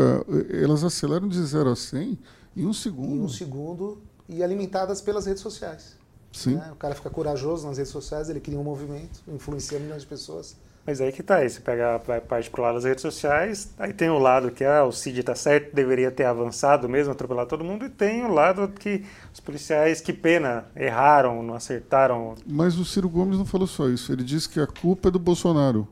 Elas 0.51 0.83
aceleram 0.83 1.29
de 1.29 1.43
0 1.43 1.71
a 1.71 1.77
100 1.77 2.19
em 2.57 2.67
um 2.67 2.73
segundo. 2.73 3.15
Em 3.15 3.21
um 3.21 3.29
segundo 3.29 3.99
e 4.29 4.43
alimentadas 4.43 5.01
pelas 5.01 5.27
redes 5.27 5.43
sociais. 5.43 5.97
Sim. 6.33 6.57
Né? 6.57 6.71
O 6.73 6.77
cara 6.77 6.95
fica 6.95 7.09
corajoso 7.09 7.67
nas 7.67 7.79
redes 7.79 7.93
sociais, 7.93 8.29
ele 8.29 8.41
cria 8.41 8.59
um 8.59 8.65
movimento, 8.65 9.23
influencia 9.29 9.79
milhões 9.79 10.03
de 10.03 10.09
pessoas. 10.09 10.57
Mas 10.87 11.01
aí 11.01 11.11
que 11.11 11.23
tá, 11.23 11.37
aí 11.39 11.51
você 11.51 11.61
pega 11.61 11.97
a 11.97 12.21
parte 12.21 12.49
pro 12.49 12.63
lado 12.63 12.77
das 12.77 12.85
redes 12.85 13.03
sociais, 13.03 13.75
aí 13.77 13.93
tem 13.93 14.09
o 14.09 14.21
lado 14.21 14.53
que 14.53 14.65
ah, 14.65 14.85
o 14.85 14.93
Cid 14.93 15.21
tá 15.25 15.35
certo, 15.35 15.75
deveria 15.75 16.13
ter 16.13 16.25
avançado 16.25 16.89
mesmo, 16.89 17.13
atropelar 17.13 17.45
todo 17.47 17.65
mundo, 17.65 17.87
e 17.87 17.89
tem 17.89 18.25
o 18.25 18.33
lado 18.33 18.69
que 18.69 19.05
os 19.35 19.41
policiais, 19.41 20.01
que 20.01 20.13
pena, 20.13 20.67
erraram, 20.77 21.43
não 21.43 21.55
acertaram. 21.55 22.37
Mas 22.47 22.79
o 22.79 22.85
Ciro 22.85 23.09
Gomes 23.09 23.37
não 23.37 23.45
falou 23.45 23.67
só 23.67 23.89
isso, 23.89 24.13
ele 24.13 24.23
disse 24.23 24.49
que 24.49 24.61
a 24.61 24.67
culpa 24.67 25.09
é 25.09 25.11
do 25.11 25.19
Bolsonaro. 25.19 25.89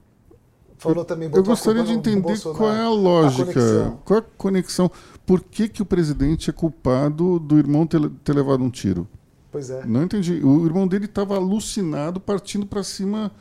Falou 0.78 1.04
também, 1.04 1.28
Eu 1.32 1.42
gostaria 1.42 1.82
de 1.82 1.92
entender 1.92 2.38
qual 2.40 2.72
é 2.72 2.82
a 2.82 2.90
lógica, 2.90 3.86
a 3.86 3.90
qual 4.04 4.20
é 4.20 4.22
a 4.22 4.24
conexão. 4.36 4.90
Por 5.26 5.40
que, 5.40 5.68
que 5.68 5.82
o 5.82 5.86
presidente 5.86 6.50
é 6.50 6.52
culpado 6.52 7.40
do 7.40 7.58
irmão 7.58 7.86
ter, 7.86 7.98
ter 8.22 8.32
levado 8.34 8.62
um 8.62 8.70
tiro? 8.70 9.08
Pois 9.50 9.70
é. 9.70 9.84
Não 9.86 10.02
entendi. 10.02 10.44
O 10.44 10.66
irmão 10.66 10.86
dele 10.86 11.06
estava 11.06 11.36
alucinado, 11.36 12.20
partindo 12.20 12.66
para 12.66 12.82
cima 12.82 13.32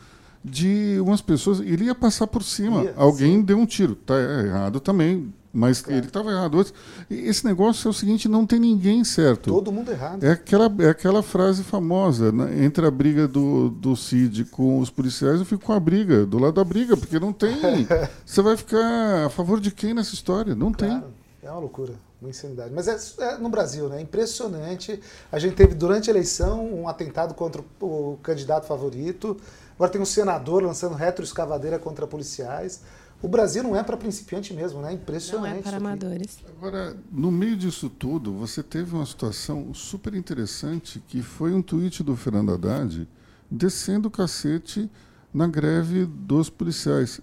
de 0.44 1.00
umas 1.00 1.22
pessoas. 1.22 1.60
Ele 1.60 1.86
ia 1.86 1.96
passar 1.96 2.28
por 2.28 2.44
cima. 2.44 2.84
Ia, 2.84 2.94
Alguém 2.98 3.38
sim. 3.38 3.42
deu 3.42 3.58
um 3.58 3.66
tiro. 3.66 3.96
Tá 3.96 4.16
errado 4.20 4.80
também. 4.80 5.34
Mas 5.56 5.82
claro. 5.82 6.00
ele 6.00 6.08
estava 6.08 6.32
errado. 6.32 6.66
Esse 7.12 7.46
negócio 7.46 7.88
é 7.88 7.92
o 7.92 7.94
seguinte: 7.94 8.28
não 8.28 8.44
tem 8.44 8.60
ninguém 8.60 9.04
certo. 9.04 9.52
Todo 9.52 9.72
mundo 9.72 9.92
errado. 9.92 10.24
É 10.24 10.32
aquela, 10.32 10.74
é 10.80 10.90
aquela 10.90 11.22
frase 11.22 11.64
famosa: 11.64 12.32
né? 12.32 12.66
entre 12.66 12.84
a 12.88 12.90
briga 12.90 13.28
do, 13.28 13.70
do 13.70 13.96
Cid 13.96 14.46
com 14.46 14.80
os 14.80 14.90
policiais, 14.90 15.40
eu 15.40 15.46
fico 15.46 15.64
com 15.64 15.74
a 15.74 15.80
briga, 15.80 16.26
do 16.26 16.40
lado 16.40 16.56
da 16.56 16.64
briga, 16.64 16.98
porque 16.98 17.20
não 17.20 17.32
tem. 17.32 17.56
Você 18.26 18.42
vai 18.42 18.58
ficar 18.58 19.28
a 19.28 19.30
favor 19.30 19.60
de 19.60 19.70
quem 19.70 19.94
nessa 19.94 20.16
história? 20.16 20.56
Não 20.56 20.72
claro. 20.72 21.02
tem. 21.02 21.24
É 21.44 21.52
uma 21.52 21.60
loucura, 21.60 21.94
uma 22.20 22.30
insanidade. 22.32 22.74
Mas 22.74 22.88
é, 22.88 22.98
é, 23.24 23.38
no 23.38 23.50
Brasil, 23.50 23.88
né? 23.90 24.02
Impressionante. 24.02 25.00
A 25.32 25.38
gente 25.38 25.56
teve 25.56 25.76
durante 25.76 26.10
a 26.10 26.14
eleição 26.14 26.66
um 26.66 26.88
atentado 26.88 27.36
contra 27.36 27.62
o, 27.80 28.14
o 28.14 28.18
candidato 28.24 28.66
favorito. 28.66 29.38
Agora 29.76 29.92
tem 29.92 30.02
um 30.02 30.06
senador 30.06 30.64
lançando 30.64 30.96
retroescavadeira 30.96 31.80
contra 31.80 32.06
policiais. 32.08 32.82
O 33.22 33.28
Brasil 33.28 33.64
não 33.64 33.76
é 33.76 33.82
para 33.82 33.96
principiante 33.96 34.54
mesmo, 34.54 34.82
né? 34.82 34.94
Impressionante. 34.94 35.52
Não 35.52 35.60
é 35.60 35.62
para 35.62 35.78
amadores. 35.78 36.40
Agora, 36.58 36.96
no 37.12 37.32
meio 37.32 37.56
disso 37.56 37.90
tudo, 37.90 38.34
você 38.34 38.62
teve 38.62 38.94
uma 38.94 39.06
situação 39.06 39.74
super 39.74 40.14
interessante 40.14 41.02
que 41.08 41.22
foi 41.22 41.54
um 41.54 41.62
tweet 41.62 42.04
do 42.04 42.16
Fernando 42.16 42.54
Haddad 42.54 43.08
descendo 43.50 44.08
o 44.08 44.12
cacete 44.12 44.90
na 45.34 45.48
greve 45.48 46.06
dos 46.06 46.50
policiais. 46.50 47.22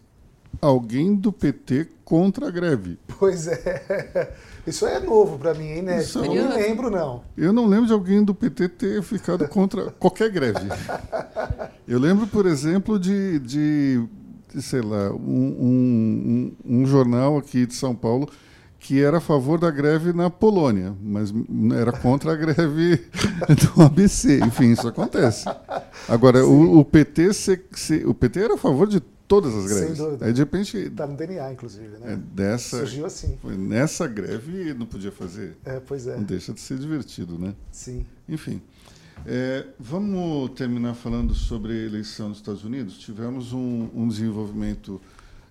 Alguém 0.60 1.14
do 1.14 1.32
PT 1.32 1.88
contra 2.04 2.48
a 2.48 2.50
greve. 2.50 2.98
Pois 3.18 3.46
é. 3.46 4.34
Isso 4.66 4.86
é 4.86 4.98
novo 5.00 5.38
para 5.38 5.54
mim, 5.54 5.68
hein, 5.68 5.82
Né? 5.82 6.02
Eu 6.14 6.24
não 6.24 6.54
lembro, 6.54 6.90
não. 6.90 7.22
Eu 7.36 7.52
não 7.52 7.66
lembro 7.66 7.86
de 7.86 7.92
alguém 7.92 8.22
do 8.22 8.34
PT 8.34 8.68
ter 8.68 9.02
ficado 9.02 9.46
contra 9.48 9.90
qualquer 9.92 10.30
greve. 10.30 10.60
Eu 11.88 11.98
lembro, 11.98 12.26
por 12.26 12.46
exemplo, 12.46 12.98
de, 12.98 13.38
de, 13.38 14.04
de 14.52 14.62
sei 14.62 14.80
lá, 14.80 15.12
um, 15.12 16.52
um, 16.66 16.80
um, 16.82 16.86
jornal 16.86 17.38
aqui 17.38 17.66
de 17.66 17.74
São 17.74 17.94
Paulo 17.94 18.28
que 18.80 19.00
era 19.00 19.18
a 19.18 19.20
favor 19.20 19.60
da 19.60 19.70
greve 19.70 20.12
na 20.14 20.30
Polônia, 20.30 20.96
mas 21.02 21.32
era 21.78 21.92
contra 21.92 22.32
a 22.32 22.34
greve 22.34 22.96
do 23.76 23.82
ABC. 23.82 24.40
Enfim, 24.40 24.72
isso 24.72 24.88
acontece. 24.88 25.44
Agora, 26.08 26.44
o, 26.44 26.78
o, 26.78 26.84
PT 26.84 27.34
se, 27.34 27.62
se, 27.72 27.96
o 28.06 28.14
PT 28.14 28.40
era 28.40 28.54
a 28.54 28.58
favor 28.58 28.88
de 28.88 28.98
todas 29.28 29.54
as 29.54 29.66
greves. 29.66 29.96
Sem 29.98 30.06
dúvida. 30.06 30.26
Aí 30.26 30.32
de 30.32 30.40
repente. 30.40 30.78
Está 30.78 31.06
no 31.06 31.14
DNA, 31.14 31.52
inclusive. 31.52 31.98
Né? 31.98 32.14
É, 32.14 32.16
dessa, 32.16 32.78
Surgiu 32.78 33.04
assim. 33.04 33.38
Nessa 33.44 34.08
greve 34.08 34.72
não 34.72 34.86
podia 34.86 35.12
fazer. 35.12 35.58
É, 35.64 35.78
pois 35.78 36.06
é. 36.06 36.16
Não 36.16 36.24
deixa 36.24 36.54
de 36.54 36.60
ser 36.60 36.78
divertido, 36.78 37.38
né? 37.38 37.54
Sim. 37.70 38.06
Enfim. 38.26 38.62
É, 39.26 39.66
vamos 39.78 40.52
terminar 40.52 40.94
falando 40.94 41.34
sobre 41.34 41.74
a 41.74 41.86
eleição 41.86 42.30
nos 42.30 42.38
Estados 42.38 42.64
Unidos. 42.64 42.96
Tivemos 42.98 43.52
um, 43.52 43.90
um 43.94 44.08
desenvolvimento 44.08 44.98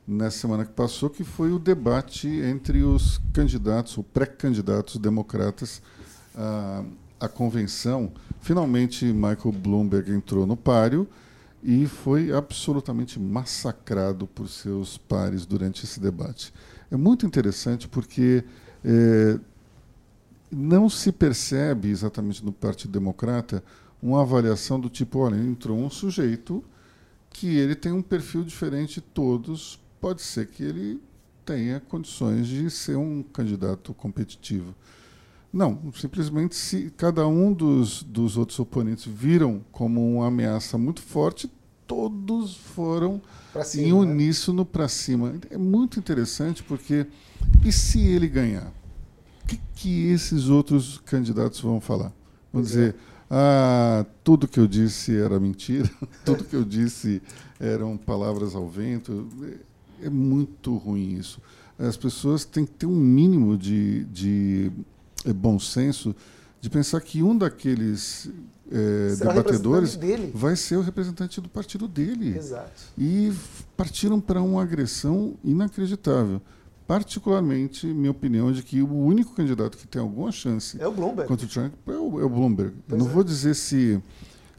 nessa 0.10 0.40
semana 0.40 0.66
que 0.66 0.72
passou, 0.72 1.10
que 1.10 1.24
foi 1.24 1.52
o 1.52 1.60
debate 1.60 2.28
entre 2.28 2.84
os 2.84 3.22
candidatos, 3.32 3.98
ou 3.98 4.04
pré-candidatos 4.04 4.98
democratas 4.98 5.82
à, 6.36 6.84
à 7.20 7.28
convenção. 7.30 8.12
Finalmente, 8.42 9.06
Michael 9.06 9.52
Bloomberg 9.52 10.12
entrou 10.12 10.48
no 10.48 10.58
páreo 10.58 11.08
e 11.62 11.86
foi 11.86 12.32
absolutamente 12.32 13.20
massacrado 13.20 14.26
por 14.26 14.48
seus 14.48 14.98
pares 14.98 15.46
durante 15.46 15.84
esse 15.84 16.00
debate. 16.00 16.52
É 16.90 16.98
muito 16.98 17.26
interessante 17.26 17.88
porque 17.88 18.44
é, 18.84 19.40
não 20.52 20.90
se 20.90 21.12
percebe 21.12 21.90
exatamente 21.90 22.44
no 22.44 22.52
Partido 22.52 22.92
Democrata 22.92 23.64
uma 24.02 24.22
avaliação 24.22 24.80
do 24.80 24.90
tipo, 24.90 25.20
olha, 25.20 25.36
entrou 25.36 25.78
um 25.78 25.90
sujeito 25.90 26.64
que 27.30 27.58
ele 27.58 27.76
tem 27.76 27.92
um 27.92 28.02
perfil 28.02 28.44
diferente 28.44 28.96
de 28.96 29.02
todos, 29.02 29.80
pode 30.00 30.22
ser 30.22 30.48
que 30.48 30.64
ele 30.64 31.02
tenha 31.46 31.80
condições 31.80 32.48
de 32.48 32.70
ser 32.70 32.96
um 32.96 33.24
candidato 33.24 33.94
competitivo. 33.94 34.76
Não, 35.52 35.92
simplesmente 35.96 36.56
se 36.56 36.94
cada 36.96 37.28
um 37.28 37.52
dos, 37.52 38.04
dos 38.04 38.38
outros 38.38 38.60
oponentes 38.60 39.06
viram 39.06 39.62
como 39.72 40.18
uma 40.18 40.28
ameaça 40.28 40.78
muito 40.78 41.02
forte, 41.02 41.50
todos 41.88 42.56
foram 42.56 43.20
cima, 43.64 43.84
em 43.84 43.92
né? 43.92 43.94
uníssono 43.94 44.62
né? 44.62 44.68
para 44.72 44.88
cima. 44.88 45.34
É 45.50 45.58
muito 45.58 45.98
interessante 45.98 46.62
porque 46.62 47.08
e 47.66 47.72
se 47.72 48.00
ele 48.00 48.28
ganhar? 48.28 48.72
O 49.44 49.48
que, 49.48 49.60
que 49.74 50.08
esses 50.10 50.50
outros 50.50 51.00
candidatos 51.00 51.60
vão 51.62 51.82
falar? 51.82 52.10
Vão 52.54 52.62
pois 52.62 52.68
dizer, 52.68 52.94
é. 52.94 52.96
ah, 53.32 54.06
tudo 54.24 54.48
que 54.48 54.60
eu 54.60 54.68
disse 54.68 55.18
era 55.18 55.40
mentira, 55.40 55.90
tudo 56.24 56.44
que 56.44 56.56
eu 56.56 56.64
disse 56.64 57.24
eram 57.60 57.98
palavras 57.98 58.54
ao 58.54 58.70
vento. 58.70 59.28
É, 60.02 60.10
muito 60.10 60.76
ruim 60.78 61.16
isso. 61.18 61.42
As 61.78 61.96
pessoas 61.96 62.44
têm 62.44 62.66
que 62.66 62.74
ter 62.74 62.86
um 62.86 62.96
mínimo 62.96 63.58
de, 63.58 64.04
de 64.06 64.72
é 65.26 65.34
bom 65.34 65.60
senso 65.60 66.16
de 66.62 66.70
pensar 66.70 67.00
que 67.02 67.24
um 67.24 67.38
daqueles 67.38 68.30
é, 68.72 69.16
debatedores 69.16 69.98
vai 70.34 70.56
ser 70.56 70.78
o 70.78 70.82
representante 70.82 71.40
do 71.40 71.50
partido 71.50 71.88
dele. 71.88 72.38
Exato. 72.38 72.82
E 72.98 73.34
partiram 73.78 74.20
para 74.20 74.42
uma 74.42 74.62
agressão 74.62 75.36
inacreditável. 75.44 76.42
Particularmente, 76.86 77.86
minha 77.86 78.12
opinião 78.12 78.50
é 78.50 78.52
de 78.52 78.64
que 78.64 78.82
o 78.82 78.92
único 78.92 79.36
candidato 79.36 79.78
que 79.78 79.88
tem 79.88 80.02
alguma 80.02 80.32
chance 80.32 80.82
é 80.82 80.88
o 80.88 80.92
Bloomberg. 80.92 81.28
contra 81.28 81.46
o 81.46 81.50
Trump 81.50 81.74
é 81.88 81.92
o, 81.92 82.20
é 82.20 82.24
o 82.24 82.30
Bloomberg. 82.30 82.74
Pois 82.88 83.00
não 83.00 83.08
é. 83.08 83.14
vou 83.14 83.24
dizer 83.24 83.54
se, 83.54 84.02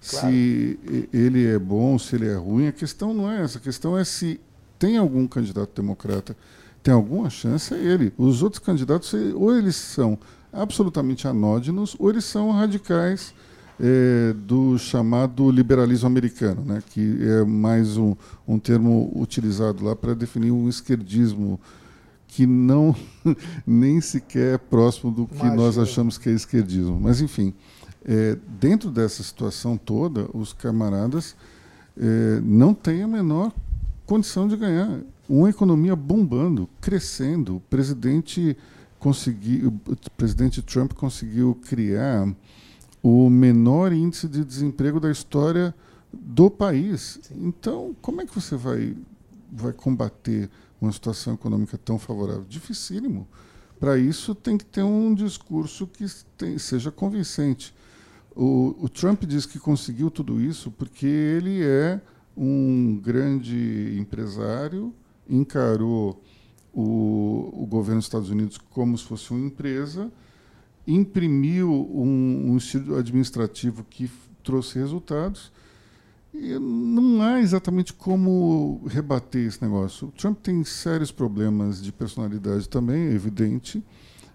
claro. 0.08 0.28
se 0.28 0.78
ele 1.12 1.44
é 1.44 1.58
bom, 1.58 1.98
se 1.98 2.14
ele 2.14 2.28
é 2.28 2.36
ruim. 2.36 2.68
A 2.68 2.72
questão 2.72 3.12
não 3.12 3.30
é 3.30 3.42
essa. 3.42 3.58
A 3.58 3.60
questão 3.60 3.98
é 3.98 4.04
se 4.04 4.40
tem 4.80 4.96
algum 4.96 5.28
candidato 5.28 5.80
democrata 5.80 6.36
tem 6.82 6.94
alguma 6.94 7.28
chance, 7.28 7.74
é 7.74 7.78
ele. 7.78 8.12
Os 8.16 8.42
outros 8.42 8.62
candidatos, 8.62 9.12
ou 9.34 9.56
eles 9.56 9.76
são 9.76 10.18
absolutamente 10.52 11.28
anódinos, 11.28 11.94
ou 11.98 12.10
eles 12.10 12.24
são 12.24 12.50
radicais 12.50 13.34
é, 13.78 14.32
do 14.32 14.78
chamado 14.78 15.50
liberalismo 15.50 16.06
americano, 16.06 16.62
né, 16.64 16.82
que 16.90 17.18
é 17.22 17.44
mais 17.44 17.96
um, 17.96 18.14
um 18.46 18.58
termo 18.58 19.12
utilizado 19.14 19.84
lá 19.84 19.94
para 19.94 20.14
definir 20.14 20.50
um 20.50 20.68
esquerdismo 20.68 21.60
que 22.26 22.46
não 22.46 22.94
nem 23.66 24.00
sequer 24.00 24.54
é 24.54 24.58
próximo 24.58 25.10
do 25.10 25.26
que 25.26 25.34
Imagina. 25.34 25.56
nós 25.56 25.78
achamos 25.78 26.16
que 26.16 26.28
é 26.28 26.32
esquerdismo. 26.32 26.98
Mas, 26.98 27.20
enfim, 27.20 27.52
é, 28.04 28.38
dentro 28.58 28.90
dessa 28.90 29.22
situação 29.22 29.76
toda, 29.76 30.28
os 30.32 30.52
camaradas 30.52 31.36
é, 31.96 32.40
não 32.42 32.72
têm 32.72 33.02
a 33.02 33.08
menor 33.08 33.52
condição 34.10 34.48
de 34.48 34.56
ganhar. 34.56 35.02
Uma 35.28 35.50
economia 35.50 35.94
bombando, 35.94 36.68
crescendo. 36.80 37.58
O 37.58 37.60
presidente, 37.60 38.56
conseguiu, 38.98 39.72
o 39.86 40.10
presidente 40.16 40.60
Trump 40.60 40.94
conseguiu 40.94 41.56
criar 41.68 42.28
o 43.00 43.30
menor 43.30 43.92
índice 43.92 44.26
de 44.26 44.44
desemprego 44.44 44.98
da 44.98 45.12
história 45.12 45.72
do 46.12 46.50
país. 46.50 47.20
Então, 47.30 47.94
como 48.02 48.20
é 48.20 48.26
que 48.26 48.34
você 48.34 48.56
vai, 48.56 48.96
vai 49.52 49.72
combater 49.72 50.50
uma 50.80 50.90
situação 50.90 51.34
econômica 51.34 51.78
tão 51.78 51.96
favorável? 51.96 52.44
Dificílimo. 52.48 53.28
Para 53.78 53.96
isso, 53.96 54.34
tem 54.34 54.58
que 54.58 54.64
ter 54.64 54.82
um 54.82 55.14
discurso 55.14 55.86
que 55.86 56.04
tem, 56.36 56.58
seja 56.58 56.90
convincente. 56.90 57.72
O, 58.34 58.74
o, 58.80 58.88
Trump 58.88 59.22
diz 59.22 59.46
que 59.46 59.60
conseguiu 59.60 60.10
tudo 60.10 60.40
isso 60.40 60.68
porque 60.72 61.06
ele 61.06 61.62
é 61.62 62.00
um 62.36 63.00
grande 63.02 63.96
empresário, 63.98 64.94
encarou 65.28 66.22
o, 66.72 67.62
o 67.62 67.66
governo 67.66 67.98
dos 67.98 68.06
Estados 68.06 68.30
Unidos 68.30 68.58
como 68.58 68.96
se 68.96 69.04
fosse 69.04 69.30
uma 69.30 69.46
empresa 69.46 70.10
imprimiu 70.86 71.70
um, 71.70 72.52
um 72.52 72.56
estilo 72.56 72.96
administrativo 72.96 73.84
que 73.88 74.10
trouxe 74.42 74.78
resultados. 74.78 75.52
E 76.32 76.58
não 76.58 77.22
há 77.22 77.40
exatamente 77.40 77.92
como 77.92 78.82
rebater 78.86 79.46
esse 79.46 79.60
negócio. 79.62 80.08
O 80.08 80.12
Trump 80.12 80.38
tem 80.40 80.62
sérios 80.64 81.10
problemas 81.10 81.82
de 81.82 81.92
personalidade 81.92 82.68
também, 82.68 83.08
é 83.08 83.12
evidente. 83.12 83.84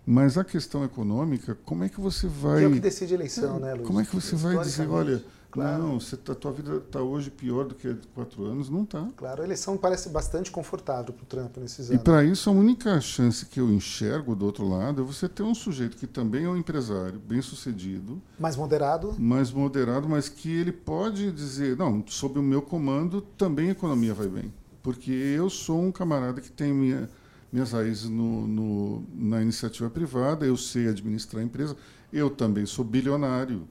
Mas 0.06 0.38
a 0.38 0.44
questão 0.44 0.84
econômica, 0.84 1.58
como 1.65 1.84
é 1.84 1.89
que 1.89 2.00
você 2.00 2.28
vai. 2.28 2.60
Que 2.60 2.65
é 2.65 2.68
o 2.68 2.74
que 2.74 2.80
decide 2.80 3.13
a 3.13 3.18
eleição, 3.18 3.58
é, 3.58 3.60
né, 3.60 3.74
Luiz? 3.74 3.88
Como 3.88 4.00
é 4.00 4.06
que 4.06 4.15
você 4.15 4.36
vai 4.36 4.58
dizer, 4.60 4.88
olha, 4.88 5.24
Claro. 5.56 5.84
Não, 5.84 6.00
você 6.02 6.18
tá, 6.18 6.36
tua 6.36 6.52
vida 6.52 6.76
está 6.76 7.02
hoje 7.02 7.32
pior 7.32 7.63
do 7.63 7.74
que 7.74 7.88
há 7.88 7.96
quatro 8.13 8.44
anos, 8.44 8.70
não 8.70 8.84
está. 8.84 9.08
Claro, 9.15 9.41
a 9.41 9.46
eleição 9.46 9.78
parece 9.78 10.10
bastante 10.10 10.52
confortável 10.52 11.13
para 11.13 11.24
o 11.24 11.26
Trump 11.26 11.56
nesses 11.56 11.89
anos. 11.89 12.02
E 12.02 12.04
para 12.04 12.26
isso, 12.26 12.50
a 12.50 12.54
única 12.54 13.00
chance 13.00 13.46
que 13.46 13.62
eu 13.62 13.72
enxergo 13.72 14.36
do 14.36 14.46
outro 14.46 14.68
lado 14.68 15.02
é 15.02 15.06
você 15.06 15.30
ter 15.30 15.44
um 15.44 15.56
sujeito 15.56 15.96
que 15.96 16.06
também 16.06 16.44
é 16.44 16.50
um 16.50 16.58
empresário, 16.58 17.18
bem 17.20 17.41
sucedido. 17.41 18.22
Mais 18.38 18.58
moderado. 18.58 19.15
Mais 19.18 19.50
moderado, 19.50 20.10
mas 20.10 20.28
que 20.28 20.54
ele 20.54 20.74
pode 20.74 21.32
dizer, 21.32 21.78
não, 21.78 22.04
sob 22.06 22.38
o 22.38 22.44
meu 22.44 22.62
comando 22.62 23.22
também 23.22 23.70
a 23.70 23.72
economia 23.72 24.13
vai 24.13 24.28
bem. 24.28 24.54
Porque 24.84 25.12
eu 25.12 25.50
sou 25.50 25.82
um 25.82 25.91
camarada 25.91 26.41
que 26.41 26.52
tem 26.52 26.74
minha, 26.74 27.10
minhas 27.56 27.72
raízes 27.72 28.10
no, 28.10 28.46
no, 28.46 29.04
na 29.13 29.41
iniciativa 29.41 29.89
privada, 29.89 30.46
eu 30.46 30.58
sei 30.58 30.89
administrar 30.89 31.41
a 31.41 31.46
empresa, 31.46 31.78
eu 32.12 32.30
também 32.30 32.65
sou 32.65 32.84
bilionário. 32.84 33.65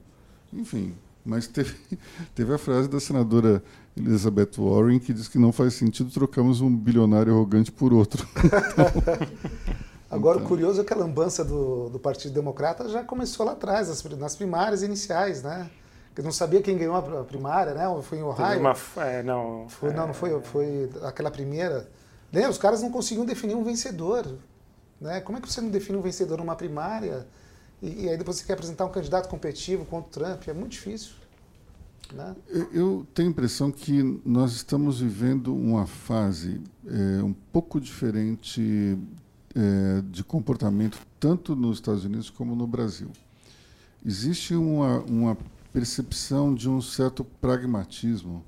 Enfim, 0.51 0.95
mas 1.23 1.45
teve, 1.45 1.75
teve 2.33 2.51
a 2.51 2.57
frase 2.57 2.89
da 2.89 2.99
senadora 2.99 3.63
Elizabeth 3.95 4.53
Warren 4.57 4.97
que 4.97 5.13
diz 5.13 5.27
que 5.27 5.37
não 5.37 5.51
faz 5.51 5.75
sentido 5.75 6.09
trocarmos 6.09 6.61
um 6.61 6.75
bilionário 6.75 7.31
arrogante 7.31 7.71
por 7.71 7.93
outro. 7.93 8.27
Agora, 10.09 10.37
então. 10.37 10.45
o 10.45 10.49
curioso 10.49 10.81
é 10.81 10.83
que 10.83 10.93
a 10.93 10.97
lambança 10.97 11.45
do, 11.45 11.89
do 11.89 11.99
Partido 11.99 12.33
Democrata 12.33 12.89
já 12.89 13.03
começou 13.03 13.45
lá 13.45 13.51
atrás, 13.51 13.87
nas, 13.87 14.03
nas 14.17 14.35
primárias 14.35 14.81
iniciais, 14.81 15.43
né? 15.43 15.69
Eu 16.17 16.23
não 16.23 16.31
sabia 16.31 16.61
quem 16.61 16.77
ganhou 16.77 16.95
a 16.95 17.23
primária, 17.23 17.73
né? 17.73 17.83
Foi 18.01 18.17
em 18.17 18.23
Ohio. 18.23 18.59
Uma, 18.59 18.73
é, 18.97 19.21
não, 19.21 19.67
foi, 19.67 19.91
não, 19.91 20.07
não 20.07 20.13
foi, 20.13 20.41
foi 20.41 20.89
aquela 21.03 21.29
primeira. 21.29 21.87
Né? 22.35 22.49
Os 22.49 22.57
caras 22.57 22.81
não 22.81 22.91
conseguiam 22.91 23.25
definir 23.25 23.55
um 23.55 23.63
vencedor. 23.63 24.37
Né? 24.99 25.21
Como 25.21 25.37
é 25.37 25.41
que 25.41 25.49
você 25.49 25.61
não 25.61 25.69
define 25.69 25.97
um 25.97 26.01
vencedor 26.01 26.37
numa 26.37 26.53
primária? 26.53 27.25
E, 27.81 28.03
e, 28.03 28.09
aí 28.09 28.17
depois 28.17 28.35
você 28.35 28.45
quer 28.45 28.53
apresentar 28.53 28.83
um 28.83 28.91
candidato 28.91 29.29
competitivo 29.29 29.85
contra 29.85 30.09
o 30.09 30.25
Trump, 30.25 30.47
é 30.49 30.53
muito 30.53 30.73
difícil. 30.73 31.13
Né? 32.11 32.35
Eu 32.73 33.07
tenho 33.13 33.29
a 33.29 33.31
impressão 33.31 33.71
que 33.71 34.21
nós 34.25 34.51
estamos 34.51 34.99
vivendo 34.99 35.55
uma 35.55 35.87
fase 35.87 36.61
é, 36.85 37.23
um 37.23 37.33
pouco 37.53 37.79
diferente 37.79 38.97
é, 39.55 40.01
de 40.11 40.21
comportamento, 40.21 40.99
tanto 41.17 41.55
nos 41.55 41.77
Estados 41.77 42.03
Unidos 42.03 42.29
como 42.29 42.53
no 42.53 42.67
Brasil. 42.67 43.11
Existe 44.05 44.53
uma, 44.55 44.99
uma 45.03 45.37
percepção 45.71 46.53
de 46.53 46.69
um 46.69 46.81
certo 46.81 47.23
pragmatismo 47.23 48.43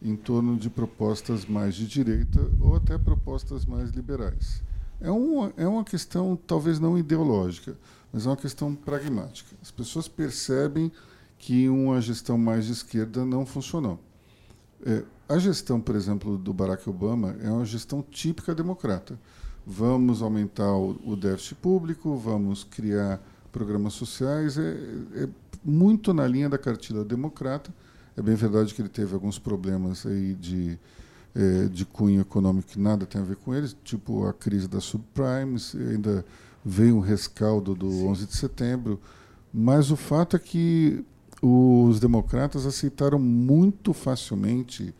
em 0.00 0.16
torno 0.16 0.56
de 0.56 0.68
propostas 0.68 1.44
mais 1.46 1.74
de 1.74 1.86
direita 1.86 2.40
ou 2.60 2.76
até 2.76 2.98
propostas 2.98 3.64
mais 3.64 3.90
liberais. 3.90 4.62
É 5.00 5.10
uma, 5.10 5.52
é 5.56 5.66
uma 5.66 5.84
questão 5.84 6.38
talvez 6.46 6.78
não 6.80 6.98
ideológica, 6.98 7.76
mas 8.12 8.26
é 8.26 8.28
uma 8.28 8.36
questão 8.36 8.74
pragmática. 8.74 9.54
As 9.62 9.70
pessoas 9.70 10.08
percebem 10.08 10.90
que 11.38 11.68
uma 11.68 12.00
gestão 12.00 12.38
mais 12.38 12.66
de 12.66 12.72
esquerda 12.72 13.24
não 13.24 13.44
funcionou. 13.44 14.00
É, 14.84 15.02
a 15.28 15.38
gestão, 15.38 15.80
por 15.80 15.96
exemplo, 15.96 16.38
do 16.38 16.52
Barack 16.52 16.88
Obama 16.88 17.36
é 17.42 17.50
uma 17.50 17.64
gestão 17.64 18.02
típica 18.02 18.54
democrata. 18.54 19.18
Vamos 19.66 20.22
aumentar 20.22 20.72
o, 20.72 20.96
o 21.04 21.16
déficit 21.16 21.56
público, 21.56 22.16
vamos 22.16 22.62
criar 22.62 23.20
programas 23.50 23.94
sociais, 23.94 24.56
é, 24.56 24.76
é, 25.14 25.28
muito 25.64 26.14
na 26.14 26.26
linha 26.26 26.48
da 26.48 26.58
cartilha 26.58 27.04
democrata. 27.04 27.74
É 28.16 28.22
bem 28.22 28.34
verdade 28.34 28.74
que 28.74 28.80
ele 28.80 28.88
teve 28.88 29.14
alguns 29.14 29.38
problemas 29.38 30.06
aí 30.06 30.34
de, 30.34 30.78
é, 31.34 31.64
de 31.68 31.84
cunho 31.84 32.20
econômico 32.20 32.68
que 32.68 32.78
nada 32.78 33.04
tem 33.04 33.20
a 33.20 33.24
ver 33.24 33.36
com 33.36 33.54
eles, 33.54 33.76
tipo 33.84 34.26
a 34.26 34.32
crise 34.32 34.66
das 34.66 34.84
subprimes, 34.84 35.74
ainda 35.74 36.24
veio 36.64 36.96
um 36.96 37.00
rescaldo 37.00 37.74
do 37.74 37.90
Sim. 37.90 38.08
11 38.08 38.26
de 38.26 38.36
setembro, 38.36 39.00
mas 39.52 39.90
o 39.90 39.96
fato 39.96 40.34
é 40.34 40.38
que 40.38 41.04
os 41.42 42.00
democratas 42.00 42.66
aceitaram 42.66 43.18
muito 43.18 43.92
facilmente 43.92 44.94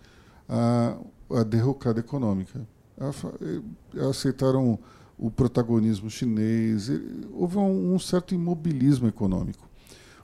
a, 0.48 0.96
a 1.30 1.42
derrocada 1.42 2.00
econômica. 2.00 2.66
A, 2.98 4.08
aceitaram 4.08 4.78
o 5.18 5.30
protagonismo 5.30 6.10
chinês, 6.10 6.90
houve 7.32 7.56
um, 7.56 7.94
um 7.94 7.98
certo 7.98 8.34
imobilismo 8.34 9.08
econômico. 9.08 9.65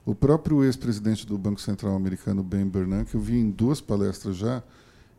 O 0.05 0.15
próprio 0.15 0.65
ex-presidente 0.65 1.25
do 1.27 1.39
Banco 1.39 1.61
Central 1.61 1.95
americano, 1.95 2.43
Ben 2.43 2.67
Bernanke, 2.67 3.15
eu 3.15 3.21
vi 3.21 3.37
em 3.37 3.51
duas 3.51 3.81
palestras 3.81 4.37
já, 4.37 4.63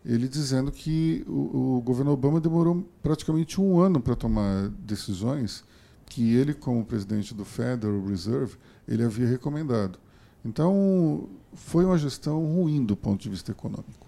ele 0.06 0.28
dizendo 0.28 0.72
que 0.72 1.24
o, 1.26 1.78
o 1.78 1.82
governo 1.82 2.12
Obama 2.12 2.42
demorou 2.42 2.86
praticamente 3.02 3.62
um 3.62 3.80
ano 3.80 4.02
para 4.02 4.16
tomar 4.16 4.68
decisões 4.80 5.64
que 6.06 6.36
ele, 6.36 6.54
como 6.54 6.84
presidente 6.86 7.34
do 7.34 7.46
Federal 7.46 8.04
Reserve, 8.06 8.58
ele 8.86 9.04
havia 9.04 9.26
recomendado. 9.26 9.98
Então, 10.44 11.30
foi 11.54 11.86
uma 11.86 11.98
gestão 11.98 12.46
ruim 12.46 12.84
do 12.84 12.98
ponto 12.98 13.22
de 13.22 13.30
vista 13.30 13.52
econômico. 13.52 14.06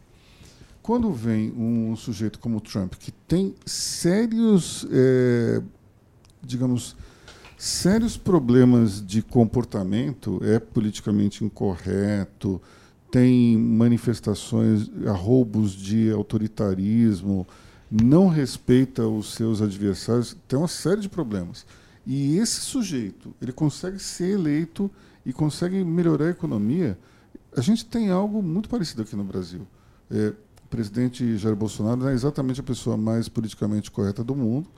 Quando 0.82 1.12
vem 1.12 1.52
um 1.54 1.96
sujeito 1.96 2.38
como 2.38 2.60
Trump, 2.60 2.96
que 2.96 3.12
tem 3.12 3.56
sérios, 3.66 4.86
é, 4.92 5.62
digamos, 6.44 6.96
sérios 7.66 8.16
problemas 8.16 9.04
de 9.04 9.24
comportamento, 9.24 10.40
é 10.44 10.60
politicamente 10.60 11.44
incorreto, 11.44 12.62
tem 13.10 13.58
manifestações, 13.58 14.88
roubos 15.08 15.72
de 15.72 16.12
autoritarismo, 16.12 17.48
não 17.90 18.28
respeita 18.28 19.08
os 19.08 19.34
seus 19.34 19.64
adversários, 19.64 20.38
tem 20.48 20.60
uma 20.60 20.68
série 20.68 21.02
de 21.02 21.10
problemas. 21.10 21.66
E 22.06 22.38
esse 22.38 22.62
sujeito, 22.62 23.34
ele 23.42 23.52
consegue 23.52 23.98
ser 23.98 24.34
eleito 24.34 24.92
e 25.26 25.34
consegue 25.34 25.84
melhorar 25.84 26.26
a 26.28 26.30
economia. 26.30 26.96
A 27.58 27.62
gente 27.62 27.84
tem 27.84 28.12
algo 28.12 28.44
muito 28.44 28.70
parecido 28.70 29.02
aqui 29.02 29.16
no 29.16 29.24
Brasil. 29.24 29.66
É, 30.12 30.34
o 30.64 30.68
presidente 30.70 31.36
Jair 31.36 31.56
Bolsonaro 31.56 32.08
é 32.08 32.14
exatamente 32.14 32.60
a 32.60 32.64
pessoa 32.64 32.96
mais 32.96 33.28
politicamente 33.28 33.90
correta 33.90 34.24
do 34.24 34.36
mundo. 34.36 34.70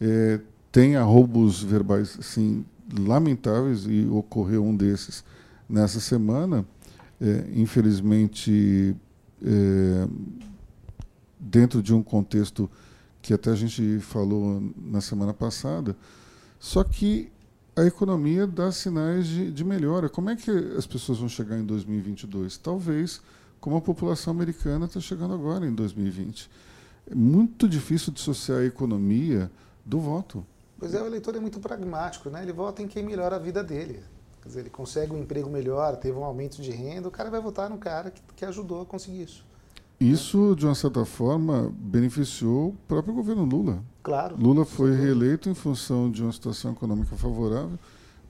É, 0.00 0.40
tem 0.72 0.96
arroubos 0.96 1.62
verbais 1.62 2.16
assim, 2.18 2.64
lamentáveis 2.98 3.84
e 3.86 4.06
ocorreu 4.10 4.64
um 4.64 4.74
desses 4.74 5.22
nessa 5.68 6.00
semana. 6.00 6.64
É, 7.20 7.50
infelizmente, 7.54 8.96
é, 9.44 10.08
dentro 11.38 11.82
de 11.82 11.94
um 11.94 12.02
contexto 12.02 12.68
que 13.20 13.32
até 13.32 13.50
a 13.50 13.54
gente 13.54 14.00
falou 14.00 14.60
na 14.76 15.00
semana 15.00 15.32
passada, 15.32 15.94
só 16.58 16.82
que 16.82 17.30
a 17.76 17.84
economia 17.84 18.46
dá 18.46 18.72
sinais 18.72 19.26
de, 19.26 19.52
de 19.52 19.64
melhora. 19.64 20.08
Como 20.08 20.30
é 20.30 20.36
que 20.36 20.50
as 20.50 20.86
pessoas 20.86 21.18
vão 21.18 21.28
chegar 21.28 21.58
em 21.58 21.64
2022? 21.64 22.56
Talvez 22.58 23.20
como 23.60 23.76
a 23.76 23.80
população 23.80 24.32
americana 24.32 24.86
está 24.86 25.00
chegando 25.00 25.34
agora 25.34 25.66
em 25.66 25.72
2020. 25.72 26.50
É 27.10 27.14
muito 27.14 27.68
difícil 27.68 28.12
dissociar 28.12 28.58
a 28.60 28.64
economia 28.64 29.50
do 29.84 30.00
voto. 30.00 30.44
Pois 30.82 30.94
é, 30.94 31.00
o 31.00 31.06
eleitor 31.06 31.36
é 31.36 31.38
muito 31.38 31.60
pragmático, 31.60 32.28
né? 32.28 32.42
Ele 32.42 32.52
vota 32.52 32.82
em 32.82 32.88
quem 32.88 33.04
melhora 33.04 33.36
a 33.36 33.38
vida 33.38 33.62
dele. 33.62 34.02
Quer 34.42 34.48
dizer, 34.48 34.60
ele 34.62 34.70
consegue 34.70 35.12
um 35.12 35.18
emprego 35.20 35.48
melhor, 35.48 35.94
teve 35.94 36.18
um 36.18 36.24
aumento 36.24 36.60
de 36.60 36.72
renda, 36.72 37.06
o 37.06 37.10
cara 37.10 37.30
vai 37.30 37.40
votar 37.40 37.70
no 37.70 37.78
cara 37.78 38.10
que, 38.10 38.20
que 38.34 38.44
ajudou 38.44 38.82
a 38.82 38.84
conseguir 38.84 39.22
isso. 39.22 39.46
Isso, 40.00 40.56
de 40.56 40.66
uma 40.66 40.74
certa 40.74 41.04
forma, 41.04 41.72
beneficiou 41.78 42.70
o 42.70 42.76
próprio 42.88 43.14
governo 43.14 43.44
Lula. 43.44 43.80
Claro. 44.02 44.34
Lula 44.36 44.64
foi 44.64 44.92
reeleito 44.96 45.48
em 45.48 45.54
função 45.54 46.10
de 46.10 46.20
uma 46.20 46.32
situação 46.32 46.72
econômica 46.72 47.14
favorável. 47.14 47.78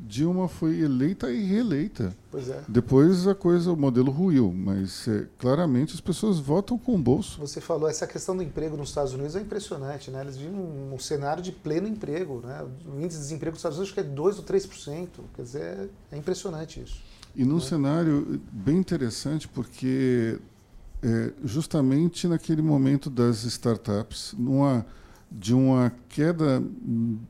Dilma 0.04 0.48
foi 0.48 0.80
eleita 0.80 1.30
e 1.30 1.44
reeleita. 1.44 2.16
Pois 2.30 2.48
é. 2.48 2.62
Depois 2.66 3.26
a 3.28 3.34
coisa, 3.34 3.72
o 3.72 3.76
modelo 3.76 4.10
ruiu, 4.10 4.52
mas 4.52 5.06
é, 5.06 5.28
claramente 5.38 5.94
as 5.94 6.00
pessoas 6.00 6.40
votam 6.40 6.76
com 6.76 6.96
o 6.96 6.98
bolso. 6.98 7.38
Você 7.40 7.60
falou, 7.60 7.88
essa 7.88 8.06
questão 8.06 8.36
do 8.36 8.42
emprego 8.42 8.76
nos 8.76 8.88
Estados 8.88 9.12
Unidos 9.12 9.36
é 9.36 9.40
impressionante, 9.40 10.10
né? 10.10 10.22
Eles 10.22 10.36
vivem 10.36 10.58
um, 10.58 10.94
um 10.94 10.98
cenário 10.98 11.42
de 11.42 11.52
pleno 11.52 11.86
emprego, 11.86 12.42
né? 12.44 12.64
O 12.86 13.00
índice 13.00 13.18
de 13.18 13.24
desemprego 13.24 13.52
nos 13.52 13.60
Estados 13.60 13.78
Unidos 13.78 13.92
acho 13.92 13.94
que 13.94 14.08
é 14.08 14.12
2 14.12 14.38
ou 14.38 14.44
3%. 14.44 15.08
Quer 15.34 15.42
dizer, 15.42 15.90
é 16.10 16.16
impressionante 16.16 16.80
isso. 16.80 17.00
E 17.34 17.44
num 17.44 17.54
né? 17.54 17.60
cenário 17.60 18.40
bem 18.50 18.78
interessante, 18.78 19.46
porque 19.46 20.38
é, 21.02 21.32
justamente 21.44 22.26
naquele 22.26 22.62
momento 22.62 23.08
das 23.08 23.44
startups, 23.44 24.34
numa, 24.36 24.84
de 25.38 25.54
uma 25.54 25.92
queda 26.08 26.62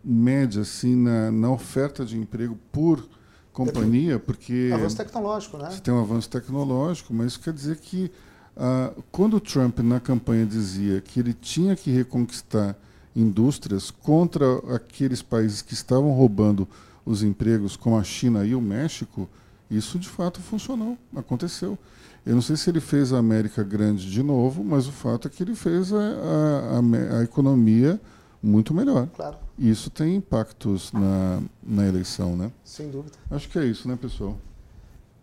média 0.05 0.63
assim, 0.63 0.97
na, 0.97 1.31
na 1.31 1.51
oferta 1.51 2.05
de 2.05 2.19
emprego 2.19 2.59
por 2.71 3.07
companhia, 3.53 4.19
porque. 4.19 4.71
Avanço 4.73 4.97
tecnológico, 4.97 5.59
né? 5.59 5.71
Você 5.71 5.81
tem 5.81 5.95
um 5.95 6.01
avanço 6.01 6.29
tecnológico, 6.29 7.15
mas 7.15 7.29
isso 7.29 7.41
quer 7.41 7.53
dizer 7.53 7.77
que 7.79 8.11
ah, 8.57 8.93
quando 9.11 9.37
o 9.37 9.41
Trump, 9.41 9.79
na 9.81 10.01
campanha, 10.01 10.45
dizia 10.45 11.01
que 11.01 11.21
ele 11.21 11.33
tinha 11.33 11.77
que 11.77 11.91
reconquistar 11.91 12.77
indústrias 13.15 13.91
contra 13.91 14.59
aqueles 14.75 15.23
países 15.23 15.63
que 15.63 15.75
estavam 15.75 16.13
roubando 16.13 16.67
os 17.05 17.23
empregos, 17.23 17.77
como 17.77 17.99
a 17.99 18.05
China 18.05 18.45
e 18.45 18.55
o 18.55 18.61
México, 18.61 19.29
isso 19.71 19.99
de 19.99 20.09
fato 20.09 20.41
funcionou, 20.41 20.97
aconteceu. 21.15 21.79
Eu 22.25 22.35
não 22.35 22.43
sei 22.43 22.57
se 22.57 22.71
ele 22.71 22.81
fez 22.81 23.13
a 23.13 23.19
América 23.19 23.65
grande 23.65 24.11
de 24.11 24.23
novo, 24.23 24.63
mas 24.63 24.87
o 24.87 24.93
fato 24.93 25.27
é 25.27 25.31
que 25.31 25.43
ele 25.43 25.55
fez 25.55 25.93
a, 25.93 25.99
a, 25.99 27.19
a 27.19 27.23
economia 27.25 28.01
muito 28.43 28.73
melhor. 28.73 29.09
Claro. 29.09 29.37
Isso 29.59 29.91
tem 29.91 30.17
impactos 30.17 30.93
na, 30.93 31.41
na 31.63 31.87
eleição, 31.87 32.37
né? 32.37 32.51
Sem 32.65 32.91
dúvida. 32.91 33.17
Acho 33.31 33.49
que 33.49 33.59
é 33.59 33.65
isso, 33.65 33.89
né, 33.89 33.99
pessoal? 34.01 34.37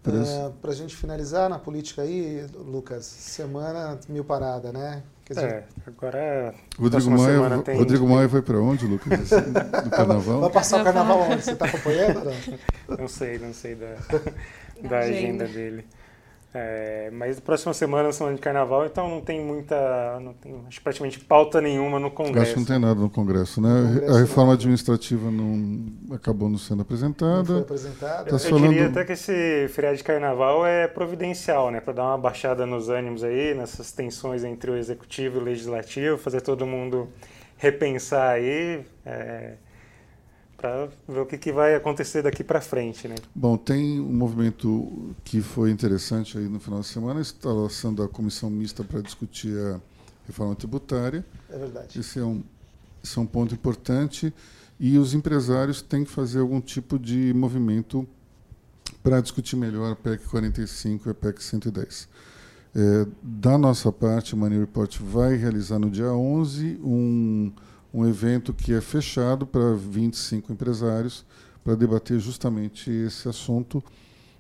É, 0.08 0.52
Para 0.62 0.72
a 0.72 0.76
gente 0.76 0.96
finalizar 0.96 1.50
na 1.50 1.60
política 1.60 2.02
aí, 2.02 2.46
Lucas, 2.54 3.06
semana 3.06 4.00
mil 4.08 4.24
parada, 4.24 4.72
né? 4.72 5.04
Quer 5.26 5.34
dizer, 5.34 5.48
é, 5.48 5.66
agora. 5.86 6.56
Rodrigo 6.80 7.12
Maia, 7.12 7.62
tem... 7.62 7.78
Rodrigo 7.78 8.08
Maia 8.08 8.30
foi 8.30 8.42
para 8.42 8.60
onde, 8.60 8.88
Lucas? 8.88 9.30
Do 9.84 9.90
carnaval? 9.92 10.40
Vai 10.42 10.50
passar 10.50 10.82
o 10.82 10.84
carnaval 10.84 11.20
onde? 11.20 11.44
Você 11.44 11.52
está 11.52 11.66
acompanhando? 11.66 12.24
Não? 12.26 12.98
não 12.98 13.08
sei, 13.08 13.38
não 13.38 13.54
sei 13.54 13.76
da, 13.76 13.96
da 14.90 15.00
agenda 15.00 15.46
dele. 15.46 15.86
É, 16.52 17.12
mas 17.14 17.40
próxima 17.40 17.76
semana 17.76 18.10
é 18.10 18.12
semana 18.12 18.36
de 18.36 18.42
carnaval, 18.42 18.84
então 18.84 19.08
não 19.08 19.22
tem 19.22 19.40
muita, 19.40 20.20
não 20.20 20.34
tem 20.34 20.60
acho, 20.68 20.82
praticamente 20.82 21.20
pauta 21.20 21.62
nenhuma 21.62 22.00
no 22.00 22.10
Congresso. 22.10 22.42
Acho 22.42 22.54
que 22.54 22.60
não 22.60 22.66
tem 22.66 22.80
nada 22.80 23.00
no 23.00 23.10
Congresso, 23.10 23.62
né? 23.62 23.70
Congresso 23.70 24.16
a 24.16 24.20
reforma 24.20 24.48
não. 24.48 24.54
administrativa 24.54 25.30
não 25.30 26.16
acabou 26.16 26.50
não 26.50 26.58
sendo 26.58 26.82
apresentada. 26.82 27.38
Não 27.38 27.46
foi 27.46 27.60
apresentada. 27.60 28.24
Tá 28.26 28.36
eu, 28.36 28.40
falando... 28.40 28.66
eu 28.66 28.70
diria 28.72 28.88
até 28.88 29.06
que 29.06 29.12
esse 29.12 29.68
feriado 29.70 29.98
de 29.98 30.04
carnaval 30.04 30.66
é 30.66 30.88
providencial, 30.88 31.70
né? 31.70 31.80
Para 31.80 31.94
dar 31.94 32.04
uma 32.06 32.18
baixada 32.18 32.66
nos 32.66 32.90
ânimos 32.90 33.24
aí, 33.24 33.54
nessas 33.54 33.92
tensões 33.92 34.44
entre 34.44 34.72
o 34.72 34.76
executivo 34.76 35.38
e 35.38 35.42
o 35.42 35.44
legislativo, 35.44 36.18
fazer 36.18 36.42
todo 36.42 36.66
mundo 36.66 37.10
repensar 37.58 38.32
aí. 38.32 38.84
É 39.06 39.54
para 40.60 40.90
ver 41.08 41.20
o 41.20 41.26
que, 41.26 41.38
que, 41.38 41.52
vai 41.52 41.74
acontecer 41.74 42.22
daqui 42.22 42.44
para 42.44 42.60
frente. 42.60 43.08
Né? 43.08 43.16
Bom, 43.34 43.56
tem 43.58 44.00
um 44.00 44.14
movimento 44.14 45.16
que 45.24 45.42
foi 45.42 45.72
interessante 45.72 46.38
aí 46.38 46.48
no 46.50 46.60
final 46.60 46.82
de 46.82 46.88
semana, 46.88 47.20
a 47.20 47.22
instalação 47.22 47.94
da 47.94 48.08
comissão 48.08 48.50
mista 48.50 48.84
para 48.84 49.02
discutir 49.02 49.58
a 49.58 49.80
reforma 50.28 50.56
tributária. 50.56 51.26
É 51.50 51.58
verdade. 51.58 52.00
Esse 52.00 52.20
é 52.20 52.24
um, 52.24 52.44
esse 53.04 53.18
é 53.18 53.22
um 53.22 53.26
ponto 53.26 53.54
importante 53.54 54.34
e 54.80 54.98
os 54.98 55.14
empresários 55.14 55.82
têm 55.82 56.04
que 56.04 56.12
fazer 56.12 56.40
algum 56.40 56.60
tipo 56.60 57.00
de 57.00 57.34
movimento 57.34 58.08
para 59.02 59.22
discutir 59.22 59.56
melhor 59.56 59.94
a 59.94 59.96
PEC 59.96 60.26
45 60.26 61.08
e 61.08 61.12
a 61.12 61.14
PEC 61.14 61.44
110. 61.44 62.10
É, 62.76 63.08
da 63.22 63.58
nossa 63.58 63.92
parte, 63.92 64.36
o 64.36 64.38
Money 64.38 64.60
Report 64.60 65.00
vai 65.00 65.36
realizar 65.36 65.80
no 65.80 65.90
dia 65.90 66.12
11 66.12 66.80
um 66.84 67.52
um 67.94 68.08
evento 68.08 68.54
que 68.54 68.74
é 68.74 68.82
fechado 68.82 69.46
para 69.46 69.74
25 69.74 70.52
empresários 70.52 71.26
para 71.64 71.76
debater 71.76 72.20
justamente 72.20 72.90
esse 72.90 73.28
assunto, 73.28 73.84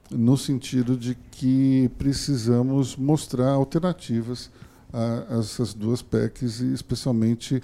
no 0.09 0.37
sentido 0.37 0.95
de 0.97 1.15
que 1.31 1.89
precisamos 1.97 2.95
mostrar 2.95 3.51
alternativas 3.51 4.49
a, 4.91 5.35
a 5.35 5.39
essas 5.39 5.73
duas 5.73 6.01
PECs, 6.01 6.61
e 6.61 6.73
especialmente 6.73 7.61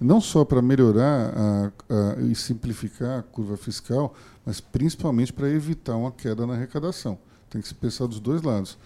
não 0.00 0.20
só 0.20 0.44
para 0.44 0.62
melhorar 0.62 1.32
a, 1.36 1.72
a, 1.88 2.22
e 2.22 2.34
simplificar 2.34 3.18
a 3.18 3.22
curva 3.22 3.56
fiscal, 3.56 4.14
mas 4.46 4.60
principalmente 4.60 5.32
para 5.32 5.48
evitar 5.48 5.96
uma 5.96 6.12
queda 6.12 6.46
na 6.46 6.54
arrecadação. 6.54 7.18
Tem 7.50 7.60
que 7.60 7.66
se 7.66 7.74
pensar 7.74 8.06
dos 8.06 8.20
dois 8.20 8.42
lados. 8.42 8.78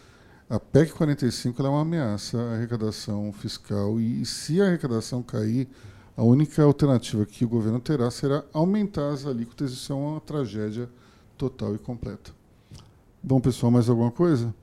A 0.48 0.58
PEC 0.58 0.92
45 0.92 1.62
é 1.62 1.68
uma 1.68 1.82
ameaça 1.82 2.38
à 2.38 2.54
arrecadação 2.54 3.32
fiscal 3.32 4.00
e, 4.00 4.22
e 4.22 4.26
se 4.26 4.60
a 4.60 4.66
arrecadação 4.66 5.22
cair, 5.22 5.68
a 6.16 6.22
única 6.22 6.62
alternativa 6.62 7.24
que 7.24 7.44
o 7.44 7.48
governo 7.48 7.80
terá 7.80 8.10
será 8.10 8.44
aumentar 8.52 9.10
as 9.10 9.26
alíquotas. 9.26 9.72
Isso 9.72 9.92
é 9.92 9.96
uma 9.96 10.20
tragédia 10.20 10.88
total 11.36 11.74
e 11.74 11.78
completa. 11.78 12.32
Bom, 13.22 13.40
pessoal, 13.40 13.70
mais 13.70 13.88
alguma 13.88 14.10
coisa? 14.10 14.54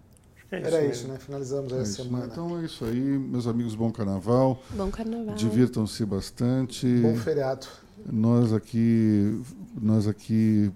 É 0.52 0.62
Era 0.62 0.84
isso, 0.86 1.08
né? 1.08 1.18
Finalizamos 1.20 1.72
é 1.74 1.82
essa 1.82 2.04
semana. 2.04 2.26
Então 2.26 2.60
é 2.60 2.66
isso 2.66 2.84
aí, 2.84 3.00
meus 3.00 3.48
amigos, 3.48 3.76
bom 3.76 3.92
carnaval. 3.92 4.62
Bom 4.72 4.90
carnaval. 4.90 5.36
Divirtam-se 5.36 6.06
bastante. 6.06 6.88
Bom 6.98 7.16
feriado. 7.16 7.68
Nós 8.12 8.52
aqui, 8.52 9.42
nós 9.80 10.08
aqui 10.08 10.72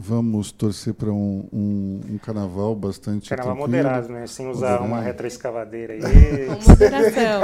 Vamos 0.00 0.52
torcer 0.52 0.94
para 0.94 1.10
um, 1.10 1.48
um, 1.52 2.00
um, 2.12 2.18
carnaval 2.18 2.72
bastante 2.76 3.28
Carnaval 3.28 3.56
tranquilo. 3.56 3.82
moderado, 3.82 4.12
né? 4.12 4.28
Sem 4.28 4.46
usar 4.46 4.80
moderado. 4.80 4.84
uma 4.84 5.00
retroescavadeira 5.00 5.94
aí. 5.94 6.00
Com 6.46 6.70
moderação. 6.70 7.40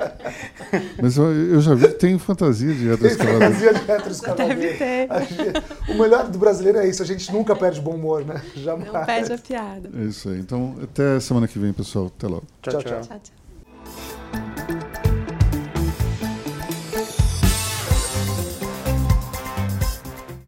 Mas 1.02 1.18
eu, 1.18 1.30
eu, 1.30 1.60
já 1.60 1.74
vi 1.74 1.88
que 1.88 1.94
tem 1.94 2.18
fantasia 2.18 2.72
de 2.72 2.88
retroescavadeira. 2.88 3.50
fantasia 3.50 3.74
de 3.74 3.84
retroescavadeira. 3.84 4.78
Deve 4.78 5.52
ter. 5.52 5.92
o 5.92 5.98
melhor 5.98 6.26
do 6.30 6.38
brasileiro 6.38 6.78
é 6.78 6.88
isso, 6.88 7.02
a 7.02 7.06
gente 7.06 7.30
nunca 7.30 7.54
perde 7.54 7.82
bom 7.82 7.96
humor, 7.96 8.24
né? 8.24 8.40
Jamais. 8.56 8.90
Não 8.90 9.04
perde 9.04 9.32
a 9.34 9.38
piada. 9.38 9.90
É 9.94 10.04
isso 10.04 10.30
aí. 10.30 10.40
Então, 10.40 10.74
até 10.82 11.20
semana 11.20 11.46
que 11.46 11.58
vem, 11.58 11.74
pessoal. 11.74 12.06
Até 12.06 12.28
logo. 12.28 12.44
tchau. 12.62 12.80
tchau. 12.80 13.00
tchau, 13.02 13.20
tchau. 13.20 14.77